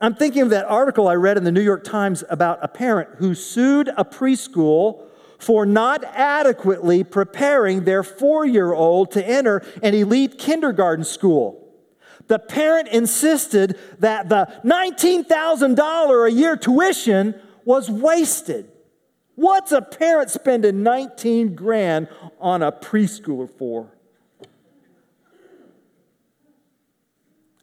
I'm 0.02 0.14
thinking 0.14 0.42
of 0.42 0.50
that 0.50 0.66
article 0.66 1.08
I 1.08 1.14
read 1.14 1.38
in 1.38 1.46
the 1.46 1.54
New 1.54 1.62
York 1.62 1.86
Times 1.86 2.24
about 2.30 2.60
a 2.62 2.68
parent 2.68 3.12
who 3.18 3.34
sued 3.34 3.88
a 3.96 4.04
preschool 4.04 5.04
for 5.40 5.66
not 5.66 6.04
adequately 6.04 7.04
preparing 7.04 7.86
their 7.86 8.04
four 8.04 8.46
year 8.46 8.74
old 8.74 9.12
to 9.12 9.26
enter 9.26 9.64
an 9.82 9.94
elite 9.94 10.38
kindergarten 10.38 11.06
school. 11.06 11.62
The 12.28 12.40
parent 12.40 12.90
insisted 12.90 13.80
that 14.00 14.28
the 14.28 14.48
$19,000 14.66 16.28
a 16.28 16.32
year 16.32 16.58
tuition 16.58 17.36
was 17.64 17.90
wasted. 17.90 18.70
What's 19.36 19.72
a 19.72 19.82
parent 19.82 20.30
spending 20.30 20.84
19 20.84 21.56
grand 21.56 22.10
on 22.40 22.64
a 22.64 22.72
preschooler 22.72 23.50
for? 23.50 23.95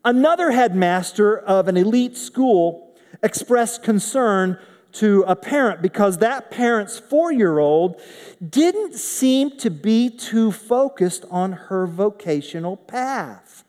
Another 0.05 0.51
headmaster 0.51 1.38
of 1.38 1.69
an 1.69 1.77
elite 1.77 2.17
school 2.17 2.95
expressed 3.23 3.83
concern 3.83 4.59
to 4.93 5.25
a 5.27 5.37
parent 5.37 5.81
because 5.81 6.19
that 6.19 6.51
parent's 6.51 6.99
four 6.99 7.33
year 7.33 7.59
old 7.59 8.01
didn't 8.47 8.95
seem 8.95 9.57
to 9.59 9.71
be 9.71 10.11
too 10.11 10.53
focused 10.53 11.25
on 11.31 11.53
her 11.53 11.87
vocational 11.87 12.77
path. 12.77 13.65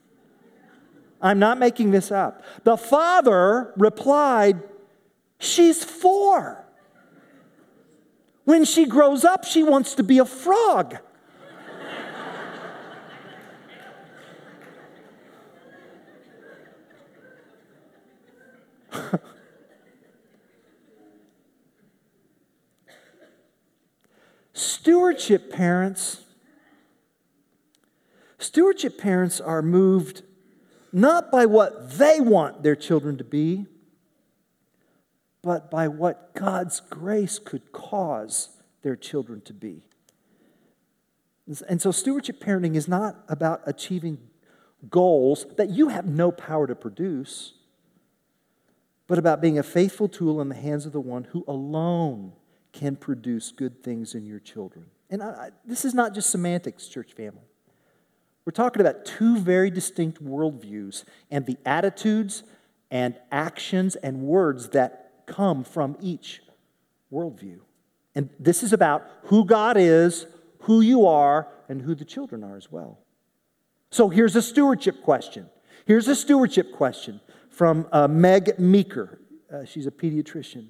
I'm 1.22 1.40
not 1.40 1.58
making 1.58 1.92
this 1.92 2.12
up. 2.12 2.44
The 2.64 2.76
father 2.76 3.74
replied, 3.78 4.62
She's 5.40 5.84
four. 5.84 6.66
When 8.44 8.66
she 8.66 8.86
grows 8.86 9.24
up, 9.24 9.46
she 9.46 9.64
wants 9.64 9.96
to 9.96 10.04
be 10.04 10.20
a 10.20 10.26
frog. 10.26 10.98
Stewardship 24.54 25.52
parents, 25.52 26.22
stewardship 28.38 28.98
parents 28.98 29.42
are 29.42 29.62
moved 29.62 30.24
not 30.92 31.32
by 31.32 31.46
what 31.46 31.98
they 31.98 32.20
want 32.20 32.62
their 32.62 32.76
children 32.76 33.18
to 33.18 33.24
be, 33.24 33.66
but 35.42 35.72
by 35.72 35.88
what 35.88 36.36
God's 36.36 36.80
grace 36.80 37.40
could 37.40 37.72
cause 37.72 38.50
their 38.84 38.96
children 38.96 39.42
to 39.42 39.54
be. 39.54 39.82
And 41.68 41.82
so, 41.82 41.92
stewardship 41.92 42.40
parenting 42.42 42.76
is 42.76 42.88
not 42.88 43.18
about 43.28 43.62
achieving 43.66 44.20
goals 44.90 45.46
that 45.58 45.70
you 45.70 45.90
have 45.90 46.06
no 46.06 46.32
power 46.32 46.68
to 46.68 46.76
produce, 46.76 47.54
but 49.14 49.20
about 49.20 49.42
being 49.42 49.60
a 49.60 49.64
faithful 49.64 50.08
tool 50.08 50.42
in 50.42 50.50
the 50.50 50.56
hands 50.56 50.88
of 50.88 50.92
the 50.92 51.00
one 51.00 51.24
who 51.26 51.46
alone 51.48 52.34
can 52.72 52.96
produce 52.96 53.52
good 53.52 53.84
things 53.84 54.16
in 54.16 54.26
your 54.26 54.40
children. 54.40 54.88
And 55.12 55.22
I, 55.22 55.52
this 55.64 55.86
is 55.86 55.94
not 55.94 56.16
just 56.16 56.32
semantics, 56.32 56.88
church 56.88 57.14
family. 57.14 57.44
We're 58.44 58.54
talking 58.54 58.82
about 58.82 59.06
two 59.06 59.38
very 59.38 59.70
distinct 59.70 60.26
worldviews 60.26 61.04
and 61.30 61.46
the 61.46 61.58
attitudes 61.64 62.42
and 62.90 63.16
actions 63.32 63.96
and 63.98 64.24
words 64.24 64.70
that 64.70 65.12
come 65.28 65.64
from 65.64 65.96
each 66.02 66.42
worldview. 67.12 67.60
And 68.16 68.32
this 68.40 68.64
is 68.64 68.74
about 68.74 69.06
who 69.26 69.46
God 69.46 69.78
is, 69.78 70.26
who 70.62 70.82
you 70.82 71.06
are, 71.06 71.50
and 71.70 71.84
who 71.84 71.94
the 71.94 72.04
children 72.04 72.44
are 72.44 72.58
as 72.58 72.72
well. 72.72 72.98
So 73.92 74.10
here's 74.10 74.36
a 74.36 74.42
stewardship 74.42 75.04
question. 75.04 75.52
Here's 75.86 76.08
a 76.08 76.16
stewardship 76.16 76.72
question 76.72 77.22
from 77.54 77.88
uh, 77.92 78.08
Meg 78.08 78.58
Meeker. 78.58 79.20
Uh, 79.54 79.64
she's 79.64 79.86
a 79.86 79.92
pediatrician. 79.92 80.70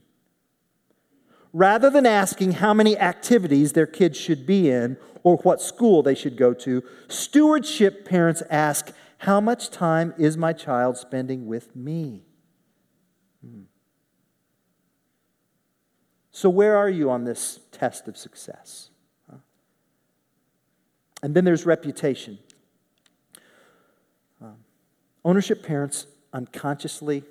Rather 1.54 1.90
than 1.90 2.06
asking 2.06 2.54
how 2.54 2.74
many 2.74 2.98
activities 2.98 3.74
their 3.74 3.86
kids 3.86 4.18
should 4.18 4.46
be 4.46 4.70
in 4.70 4.98
or 5.24 5.38
what 5.38 5.62
school 5.62 6.04
they 6.04 6.16
should 6.16 6.36
go 6.36 6.54
to, 6.54 6.84
stewardship 7.08 8.06
parents 8.06 8.44
ask, 8.50 8.92
How 9.20 9.40
much 9.40 9.70
time 9.70 10.14
is 10.18 10.36
my 10.36 10.52
child 10.52 10.98
spending 10.98 11.46
with 11.46 11.76
me? 11.76 12.24
Hmm. 13.42 13.62
So, 16.32 16.50
where 16.50 16.76
are 16.76 16.90
you 16.90 17.10
on 17.10 17.24
this 17.24 17.60
test 17.72 18.08
of 18.08 18.18
success? 18.18 18.90
And 21.24 21.34
then 21.34 21.46
there's 21.46 21.66
reputation. 21.66 22.38
Um, 24.42 24.58
ownership 25.24 25.64
parents 25.64 26.06
unconsciously 26.34 27.24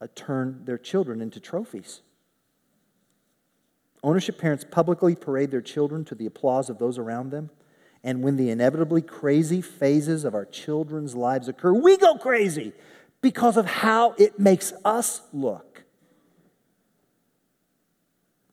uh, 0.00 0.06
turn 0.14 0.62
their 0.64 0.78
children 0.78 1.20
into 1.20 1.40
trophies. 1.40 2.00
Ownership 4.02 4.38
parents 4.38 4.64
publicly 4.68 5.16
parade 5.16 5.50
their 5.50 5.60
children 5.60 6.04
to 6.04 6.14
the 6.14 6.26
applause 6.26 6.70
of 6.70 6.78
those 6.78 6.98
around 6.98 7.30
them. 7.30 7.50
And 8.04 8.22
when 8.22 8.36
the 8.36 8.50
inevitably 8.50 9.02
crazy 9.02 9.60
phases 9.60 10.24
of 10.24 10.34
our 10.34 10.44
children's 10.44 11.16
lives 11.16 11.48
occur, 11.48 11.72
we 11.72 11.96
go 11.96 12.16
crazy 12.16 12.72
because 13.20 13.56
of 13.56 13.66
how 13.66 14.12
it 14.18 14.38
makes 14.38 14.72
us 14.84 15.22
look. 15.32 15.82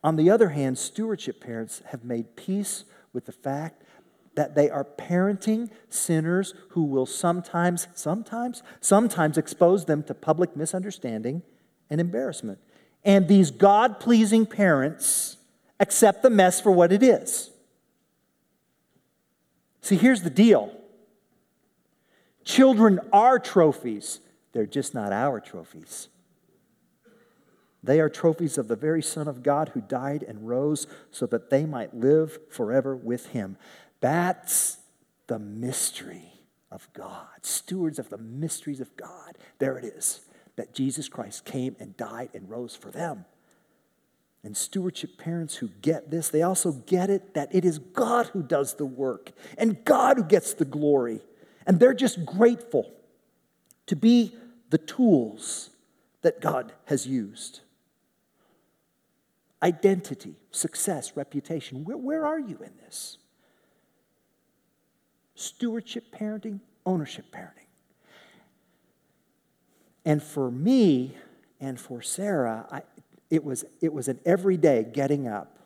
On 0.04 0.16
the 0.16 0.30
other 0.30 0.50
hand, 0.50 0.78
stewardship 0.78 1.40
parents 1.42 1.82
have 1.88 2.04
made 2.04 2.36
peace 2.36 2.86
with 3.14 3.26
the 3.26 3.32
fact 3.32 3.84
that 4.36 4.56
they 4.56 4.70
are 4.70 4.84
parenting 4.84 5.70
sinners 5.90 6.54
who 6.70 6.84
will 6.84 7.06
sometimes, 7.06 7.88
sometimes, 7.96 8.64
sometimes 8.82 9.38
expose 9.38 9.86
them 9.86 10.04
to 10.04 10.14
public 10.14 10.56
misunderstanding 10.56 11.42
and 11.90 12.00
embarrassment. 12.00 12.60
And 13.04 13.28
these 13.28 13.52
God 13.52 14.00
pleasing 14.00 14.46
parents 14.46 15.38
accept 15.80 16.24
the 16.24 16.30
mess 16.30 16.60
for 16.60 16.72
what 16.72 16.92
it 16.92 17.04
is. 17.04 17.52
See, 19.82 19.98
here's 19.98 20.24
the 20.24 20.30
deal 20.30 20.76
children 22.44 23.00
are 23.14 23.40
trophies, 23.40 24.20
they're 24.52 24.66
just 24.66 24.94
not 24.94 25.12
our 25.12 25.40
trophies. 25.40 26.10
They 27.84 28.00
are 28.00 28.10
trophies 28.10 28.58
of 28.58 28.68
the 28.68 28.76
very 28.76 29.04
Son 29.04 29.28
of 29.28 29.44
God 29.44 29.70
who 29.70 29.82
died 29.82 30.24
and 30.24 30.48
rose 30.48 30.88
so 31.12 31.28
that 31.28 31.52
they 31.52 31.68
might 31.68 31.94
live 31.94 32.40
forever 32.50 32.96
with 32.96 33.28
him. 33.28 33.58
That's 34.06 34.78
the 35.26 35.40
mystery 35.40 36.32
of 36.70 36.88
God, 36.94 37.26
stewards 37.42 37.98
of 37.98 38.10
the 38.10 38.20
mysteries 38.20 38.80
of 38.80 38.96
God. 38.96 39.36
There 39.58 39.80
it 39.80 39.84
is, 39.84 40.22
that 40.58 40.76
Jesus 40.76 41.10
Christ 41.10 41.44
came 41.44 41.76
and 41.80 41.98
died 41.98 42.30
and 42.36 42.48
rose 42.48 42.76
for 42.76 42.92
them. 42.92 43.26
And 44.44 44.56
stewardship 44.56 45.18
parents 45.18 45.56
who 45.56 45.70
get 45.82 46.12
this, 46.12 46.30
they 46.30 46.44
also 46.44 46.72
get 46.72 47.10
it 47.10 47.34
that 47.34 47.50
it 47.52 47.66
is 47.66 47.80
God 47.80 48.28
who 48.28 48.44
does 48.44 48.76
the 48.76 48.86
work 48.86 49.32
and 49.58 49.84
God 49.84 50.18
who 50.18 50.24
gets 50.24 50.54
the 50.54 50.66
glory. 50.66 51.22
And 51.66 51.80
they're 51.80 51.96
just 51.96 52.28
grateful 52.28 52.94
to 53.88 53.96
be 53.96 54.36
the 54.70 54.78
tools 54.78 55.72
that 56.22 56.42
God 56.42 56.74
has 56.86 57.08
used 57.08 57.62
identity, 59.64 60.36
success, 60.52 61.14
reputation. 61.16 61.84
Where, 61.84 61.98
where 61.98 62.24
are 62.24 62.40
you 62.40 62.60
in 62.60 62.74
this? 62.86 63.18
Stewardship 65.36 66.06
parenting, 66.18 66.60
ownership 66.86 67.26
parenting. 67.32 67.68
And 70.06 70.22
for 70.22 70.50
me 70.50 71.16
and 71.60 71.80
for 71.80 72.02
Sarah, 72.02 72.68
I, 72.72 72.82
it, 73.30 73.44
was, 73.44 73.66
it 73.82 73.92
was 73.94 74.08
an 74.08 74.20
everyday 74.26 74.84
getting 74.84 75.28
up. 75.28 75.60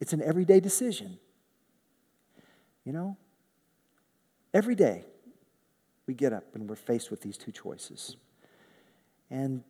It's 0.00 0.12
an 0.12 0.22
everyday 0.22 0.60
decision. 0.60 1.18
You 2.84 2.92
know? 2.92 3.16
Every 4.52 4.74
day 4.74 5.04
we 6.06 6.14
get 6.14 6.32
up 6.32 6.44
and 6.54 6.68
we're 6.68 6.76
faced 6.76 7.10
with 7.10 7.22
these 7.22 7.36
two 7.36 7.50
choices. 7.50 8.16
And, 9.30 9.64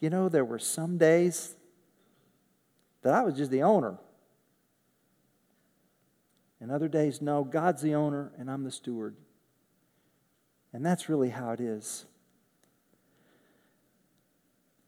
you 0.00 0.10
know, 0.10 0.28
there 0.28 0.44
were 0.44 0.58
some 0.58 0.96
days 0.96 1.56
that 3.02 3.14
I 3.14 3.22
was 3.22 3.34
just 3.34 3.50
the 3.50 3.62
owner. 3.62 3.98
And 6.62 6.70
other 6.70 6.86
days, 6.86 7.20
no, 7.20 7.42
God's 7.42 7.82
the 7.82 7.96
owner 7.96 8.30
and 8.38 8.48
I'm 8.48 8.62
the 8.62 8.70
steward. 8.70 9.16
And 10.72 10.86
that's 10.86 11.08
really 11.08 11.30
how 11.30 11.50
it 11.50 11.58
is. 11.60 12.06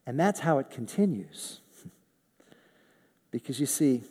And 0.07 0.19
that's 0.19 0.39
how 0.39 0.61
it 0.61 0.71
continues. 0.71 1.61
because 3.33 3.59
you 3.59 3.67
see, 3.67 4.05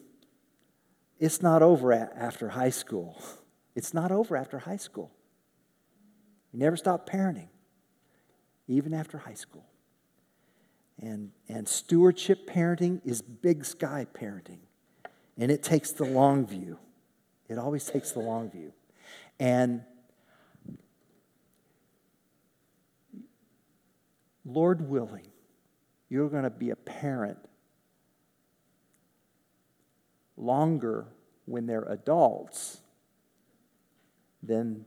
it's 1.22 1.42
not 1.42 1.62
over 1.62 1.94
after 1.94 2.50
high 2.50 2.70
school. 2.70 3.24
It's 3.76 3.94
not 3.94 4.12
over 4.12 4.36
after 4.36 4.60
high 4.60 4.76
school. 4.76 5.10
You 6.52 6.60
never 6.60 6.76
stop 6.76 7.10
parenting, 7.10 7.48
even 8.68 8.94
after 8.94 9.20
high 9.20 9.36
school. 9.36 9.66
And, 11.00 11.32
and 11.48 11.66
stewardship 11.66 12.46
parenting 12.46 13.00
is 13.06 13.22
big 13.22 13.64
sky 13.64 14.06
parenting. 14.14 14.60
And 15.38 15.50
it 15.50 15.64
takes 15.64 15.92
the 15.92 16.04
long 16.04 16.46
view. 16.46 16.78
It 17.54 17.60
always 17.60 17.86
takes 17.86 18.12
the 18.12 18.20
long 18.20 18.50
view. 18.50 18.74
And 19.40 19.84
Lord 24.44 24.90
willing, 24.90 25.28
you're 26.10 26.30
going 26.30 26.44
to 26.44 26.50
be 26.50 26.72
a 26.72 26.76
parent 26.76 27.38
longer 30.36 31.06
when 31.46 31.68
they're 31.68 31.84
adults 31.84 32.80
than 34.42 34.86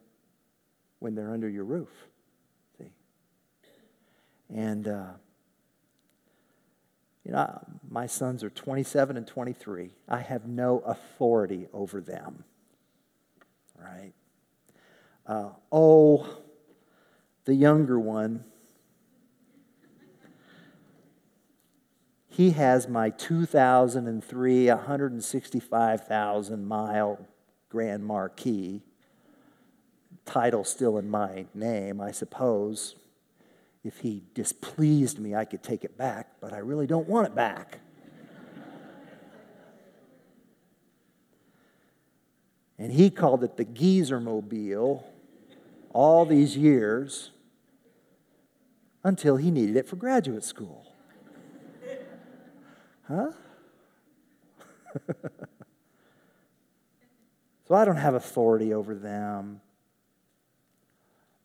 when 0.98 1.14
they're 1.14 1.32
under 1.32 1.48
your 1.48 1.64
roof. 1.64 1.88
See? 2.78 2.90
And, 4.50 4.88
uh, 4.88 5.12
you 7.24 7.30
know, 7.30 7.64
my 7.88 8.06
sons 8.06 8.42
are 8.42 8.50
27 8.50 9.16
and 9.16 9.26
23. 9.26 9.90
I 10.08 10.18
have 10.18 10.46
no 10.46 10.80
authority 10.80 11.68
over 11.72 12.00
them. 12.00 12.44
Right? 13.86 14.12
Uh, 15.26 15.50
oh, 15.72 16.26
the 17.44 17.54
younger 17.54 17.98
one, 17.98 18.44
he 22.28 22.50
has 22.50 22.88
my 22.88 23.10
2003 23.10 24.68
165,000 24.68 26.66
mile 26.66 27.26
Grand 27.68 28.04
Marquis. 28.04 28.82
Title 30.24 30.64
still 30.64 30.98
in 30.98 31.08
my 31.08 31.46
name, 31.54 32.00
I 32.00 32.10
suppose. 32.10 32.96
If 33.84 33.98
he 33.98 34.24
displeased 34.34 35.18
me, 35.18 35.34
I 35.34 35.44
could 35.44 35.62
take 35.62 35.84
it 35.84 35.96
back, 35.96 36.32
but 36.40 36.52
I 36.52 36.58
really 36.58 36.86
don't 36.86 37.08
want 37.08 37.28
it 37.28 37.34
back. 37.34 37.78
And 42.78 42.92
he 42.92 43.10
called 43.10 43.42
it 43.42 43.56
the 43.56 43.64
Geezer 43.64 44.20
Mobile 44.20 45.06
all 45.92 46.26
these 46.26 46.56
years 46.56 47.30
until 49.02 49.36
he 49.36 49.50
needed 49.50 49.76
it 49.76 49.88
for 49.88 49.96
graduate 49.96 50.44
school. 50.44 50.92
Huh? 53.08 53.30
so 57.68 57.74
I 57.74 57.84
don't 57.84 57.96
have 57.96 58.14
authority 58.14 58.74
over 58.74 58.94
them, 58.94 59.60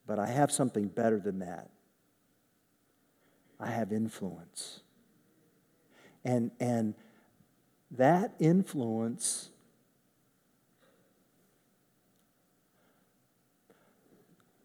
but 0.07 0.17
I 0.17 0.25
have 0.25 0.51
something 0.51 0.87
better 0.87 1.19
than 1.19 1.39
that. 1.39 1.69
I 3.59 3.67
have 3.67 3.93
influence. 3.93 4.79
And, 6.25 6.49
and 6.59 6.95
that 7.91 8.33
influence 8.39 9.50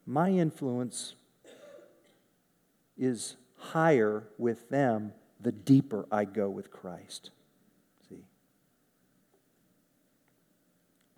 my 0.06 0.30
influence 0.30 1.14
is 2.96 3.36
higher 3.58 4.24
with 4.38 4.68
them 4.70 5.12
the 5.40 5.52
deeper 5.52 6.06
I 6.10 6.24
go 6.24 6.48
with 6.48 6.70
Christ. 6.70 7.30
See? 8.08 8.24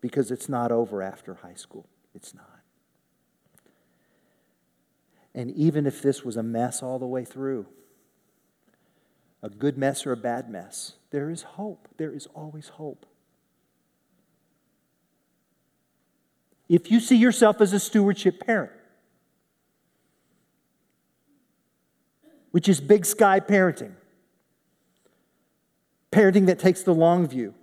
Because 0.00 0.30
it's 0.30 0.48
not 0.48 0.72
over 0.72 1.02
after 1.02 1.34
high 1.34 1.54
school. 1.54 1.86
It's 2.14 2.34
not. 2.34 2.44
And 5.34 5.50
even 5.52 5.86
if 5.86 6.02
this 6.02 6.24
was 6.24 6.36
a 6.36 6.42
mess 6.42 6.82
all 6.82 6.98
the 6.98 7.06
way 7.06 7.24
through, 7.24 7.66
a 9.42 9.48
good 9.48 9.78
mess 9.78 10.04
or 10.04 10.12
a 10.12 10.16
bad 10.16 10.50
mess, 10.50 10.94
there 11.10 11.30
is 11.30 11.42
hope. 11.42 11.88
There 11.96 12.12
is 12.12 12.26
always 12.34 12.68
hope. 12.68 13.06
If 16.68 16.90
you 16.90 17.00
see 17.00 17.16
yourself 17.16 17.60
as 17.60 17.72
a 17.72 17.80
stewardship 17.80 18.44
parent, 18.44 18.72
which 22.58 22.68
is 22.68 22.80
big 22.80 23.06
sky 23.06 23.38
parenting, 23.38 23.92
parenting 26.10 26.46
that 26.46 26.58
takes 26.58 26.82
the 26.82 26.92
long 26.92 27.24
view. 27.24 27.54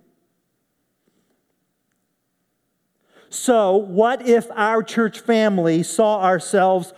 So, 3.28 3.76
what 3.76 4.26
if 4.26 4.46
our 4.52 4.82
church 4.82 5.20
family 5.20 5.82
saw 5.82 6.22
ourselves 6.22 6.94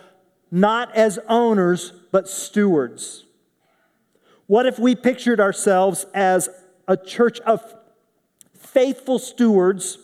not 0.49 0.95
as 0.95 1.19
owners, 1.27 1.91
but 2.13 2.29
stewards? 2.29 3.25
What 4.47 4.65
if 4.65 4.79
we 4.79 4.95
pictured 4.95 5.41
ourselves 5.41 6.05
as 6.13 6.47
a 6.87 6.95
church 6.95 7.41
of 7.41 7.61
faithful 8.53 9.19
stewards 9.19 9.97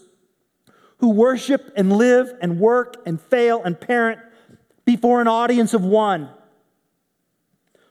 who 0.97 1.11
worship 1.11 1.71
and 1.77 1.93
live 1.93 2.33
and 2.41 2.59
work 2.59 2.97
and 3.05 3.21
fail 3.21 3.63
and 3.63 3.79
parent 3.79 4.19
before 4.83 5.21
an 5.21 5.29
audience 5.29 5.73
of 5.73 5.85
one? 5.85 6.29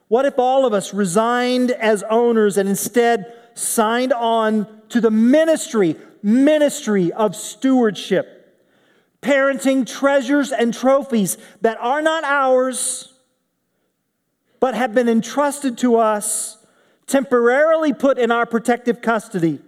What 0.08 0.26
if 0.26 0.38
all 0.38 0.66
of 0.66 0.72
us 0.72 0.92
resigned 0.92 1.70
as 1.70 2.02
owners 2.04 2.56
and 2.56 2.68
instead 2.68 3.32
signed 3.54 4.12
on 4.12 4.82
to 4.90 5.00
the 5.00 5.10
ministry, 5.10 5.96
ministry 6.22 7.12
of 7.12 7.34
stewardship, 7.34 8.62
parenting 9.22 9.86
treasures 9.86 10.52
and 10.52 10.74
trophies 10.74 11.38
that 11.62 11.78
are 11.80 12.02
not 12.02 12.24
ours, 12.24 13.12
but 14.60 14.74
have 14.74 14.94
been 14.94 15.08
entrusted 15.08 15.78
to 15.78 15.96
us, 15.96 16.58
temporarily 17.06 17.92
put 17.92 18.18
in 18.18 18.30
our 18.30 18.46
protective 18.46 19.00
custody. 19.00 19.60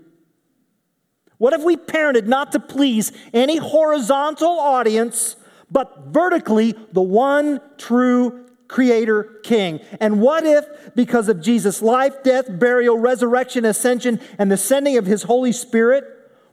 What 1.39 1.53
if 1.53 1.63
we 1.63 1.77
parented 1.77 2.27
not 2.27 2.53
to 2.53 2.61
please 2.61 3.13
any 3.33 3.59
horizontal 3.59 4.59
audience, 4.59 5.37
but 5.71 6.07
vertically 6.09 6.75
the 6.93 7.03
one 7.03 7.61
true 7.77 8.46
creator 8.69 9.41
king. 9.43 9.81
And 10.01 10.21
what 10.21 10.45
if, 10.45 10.95
because 10.95 11.29
of 11.29 11.41
Jesus' 11.41 11.83
life, 11.83 12.23
death, 12.23 12.47
burial, 12.49 12.99
resurrection, 12.99 13.65
ascension, 13.65 14.21
and 14.39 14.51
the 14.51 14.57
sending 14.57 14.97
of 14.97 15.07
his 15.07 15.23
Holy 15.23 15.53
Spirit, 15.53 16.05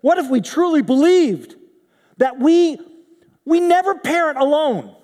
what 0.02 0.18
if 0.18 0.30
we 0.30 0.42
truly 0.42 0.82
believed 0.82 1.56
that 2.18 2.40
we, 2.40 2.80
we 3.46 3.60
never 3.60 3.96
parent 3.96 4.38
alone? 4.38 4.96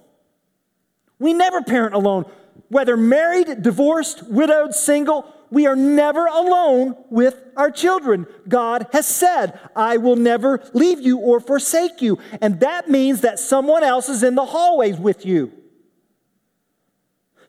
We 1.19 1.33
never 1.33 1.61
parent 1.61 1.95
alone. 1.95 2.25
Whether 2.69 2.95
married, 2.95 3.63
divorced, 3.63 4.23
widowed, 4.29 4.75
single, 4.75 5.33
we 5.51 5.65
are 5.65 5.75
never 5.75 6.27
alone 6.27 6.95
with 7.09 7.41
our 7.57 7.71
children. 7.71 8.27
God 8.47 8.87
has 8.93 9.07
said, 9.07 9.59
I 9.75 9.97
will 9.97 10.15
never 10.15 10.61
leave 10.73 11.01
you 11.01 11.17
or 11.17 11.39
forsake 11.39 12.01
you. 12.01 12.19
And 12.41 12.59
that 12.59 12.89
means 12.89 13.21
that 13.21 13.39
someone 13.39 13.83
else 13.83 14.09
is 14.09 14.21
in 14.21 14.35
the 14.35 14.45
hallways 14.45 14.97
with 14.97 15.25
you. 15.25 15.51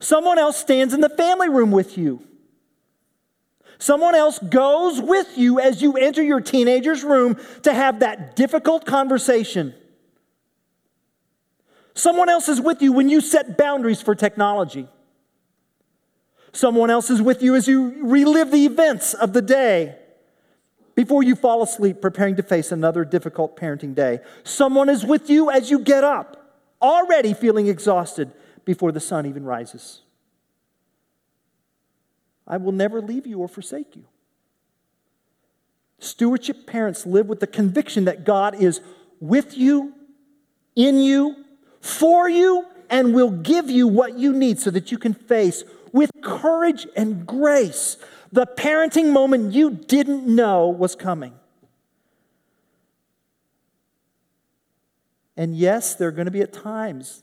Someone 0.01 0.39
else 0.39 0.57
stands 0.57 0.95
in 0.95 1.03
the 1.03 1.11
family 1.11 1.49
room 1.49 1.71
with 1.71 1.97
you. 1.99 2.27
Someone 3.79 4.15
else 4.15 4.39
goes 4.39 5.01
with 5.01 5.39
you 5.39 5.61
as 5.61 5.81
you 5.81 5.97
enter 5.97 6.23
your 6.23 6.41
teenager's 6.41 7.05
room 7.05 7.39
to 7.63 7.73
have 7.73 8.01
that 8.01 8.35
difficult 8.35 8.85
conversation. 8.85 9.75
Someone 11.95 12.29
else 12.29 12.49
is 12.49 12.61
with 12.61 12.83
you 12.83 12.93
when 12.93 13.09
you 13.09 13.21
set 13.21 13.59
boundaries 13.59 14.01
for 14.01 14.15
technology. 14.15 14.89
Someone 16.53 16.91
else 16.91 17.11
is 17.11 17.23
with 17.23 17.43
you 17.43 17.55
as 17.55 17.69
you 17.69 18.07
relive 18.07 18.51
the 18.51 18.67
events 18.67 19.15
of 19.15 19.33
the 19.33 19.43
day 19.43 19.97
before 20.95 21.23
you 21.23 21.37
fall 21.37 21.63
asleep 21.63 22.01
preparing 22.01 22.37
to 22.37 22.43
face 22.43 22.73
another 22.73 23.05
difficult 23.05 23.57
parenting 23.57 23.95
day. 23.95 24.21
Someone 24.45 24.89
is 24.89 25.05
with 25.05 25.31
you 25.31 25.51
as 25.51 25.71
you 25.71 25.79
get 25.79 26.05
up, 26.05 26.59
already 26.83 27.35
feeling 27.35 27.67
exhausted 27.67 28.33
before 28.65 28.93
the 28.93 29.01
sun 29.01 29.27
even 29.27 29.45
rises. 29.45 30.03
I 32.47 32.57
will 32.57 32.73
never 32.73 33.01
leave 33.01 33.27
you 33.27 33.39
or 33.39 33.49
forsake 33.49 33.95
you. 33.97 34.05
Stewardship 35.99 36.67
parents 36.67 37.07
live 37.07 37.29
with 37.29 37.41
the 37.41 37.47
conviction 37.47 38.07
that 38.07 38.25
God 38.25 38.61
is 38.61 38.81
with 39.21 39.57
you, 39.57 39.93
in 40.75 40.99
you, 40.99 41.45
for 41.81 42.29
you, 42.29 42.67
and 42.89 43.15
will 43.15 43.31
give 43.31 43.71
you 43.71 43.87
what 43.87 44.19
you 44.19 44.33
need 44.33 44.59
so 44.59 44.71
that 44.71 44.91
you 44.91 44.99
can 44.99 45.15
face 45.15 45.63
with 45.93 46.11
courage 46.23 46.87
and 46.97 47.27
grace 47.27 47.97
the 48.33 48.47
parenting 48.47 49.13
moment 49.13 49.53
you 49.53 49.71
didn't 49.71 50.27
know 50.27 50.69
was 50.69 50.95
coming. 50.95 51.35
And 55.37 55.57
yes, 55.57 55.95
there 55.95 56.09
are 56.09 56.13
going 56.13 56.27
to 56.27 56.31
be 56.31 56.43
at 56.43 56.53
times 56.53 57.23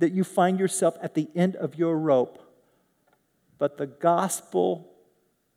that 0.00 0.12
you 0.12 0.24
find 0.24 0.58
yourself 0.58 0.96
at 1.00 1.14
the 1.14 1.28
end 1.34 1.56
of 1.56 1.76
your 1.76 1.96
rope. 1.96 2.38
But 3.58 3.78
the 3.78 3.86
gospel 3.86 4.90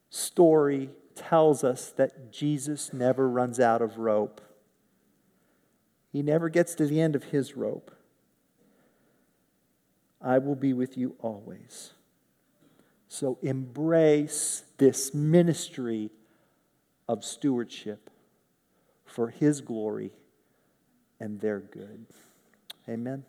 story 0.10 0.89
tells 1.16 1.64
us 1.64 1.89
that 1.91 2.32
Jesus 2.32 2.94
never 2.94 3.28
runs 3.28 3.60
out 3.60 3.82
of 3.82 3.98
rope. 3.98 4.41
He 6.12 6.22
never 6.22 6.50
gets 6.50 6.76
to 6.76 6.86
the 6.86 7.02
end 7.02 7.16
of 7.16 7.26
his 7.26 7.58
rope. 7.58 7.91
I 10.22 10.38
will 10.38 10.56
be 10.56 10.74
with 10.74 10.98
you 10.98 11.16
always. 11.20 11.91
So 13.08 13.38
embrace 13.41 14.64
this 14.78 15.14
ministry 15.14 16.10
of 17.08 17.24
stewardship 17.24 18.10
for 19.06 19.30
his 19.30 19.62
glory 19.62 20.12
and 21.20 21.39
their 21.39 21.60
good. 21.60 22.06
Amen. 22.88 23.24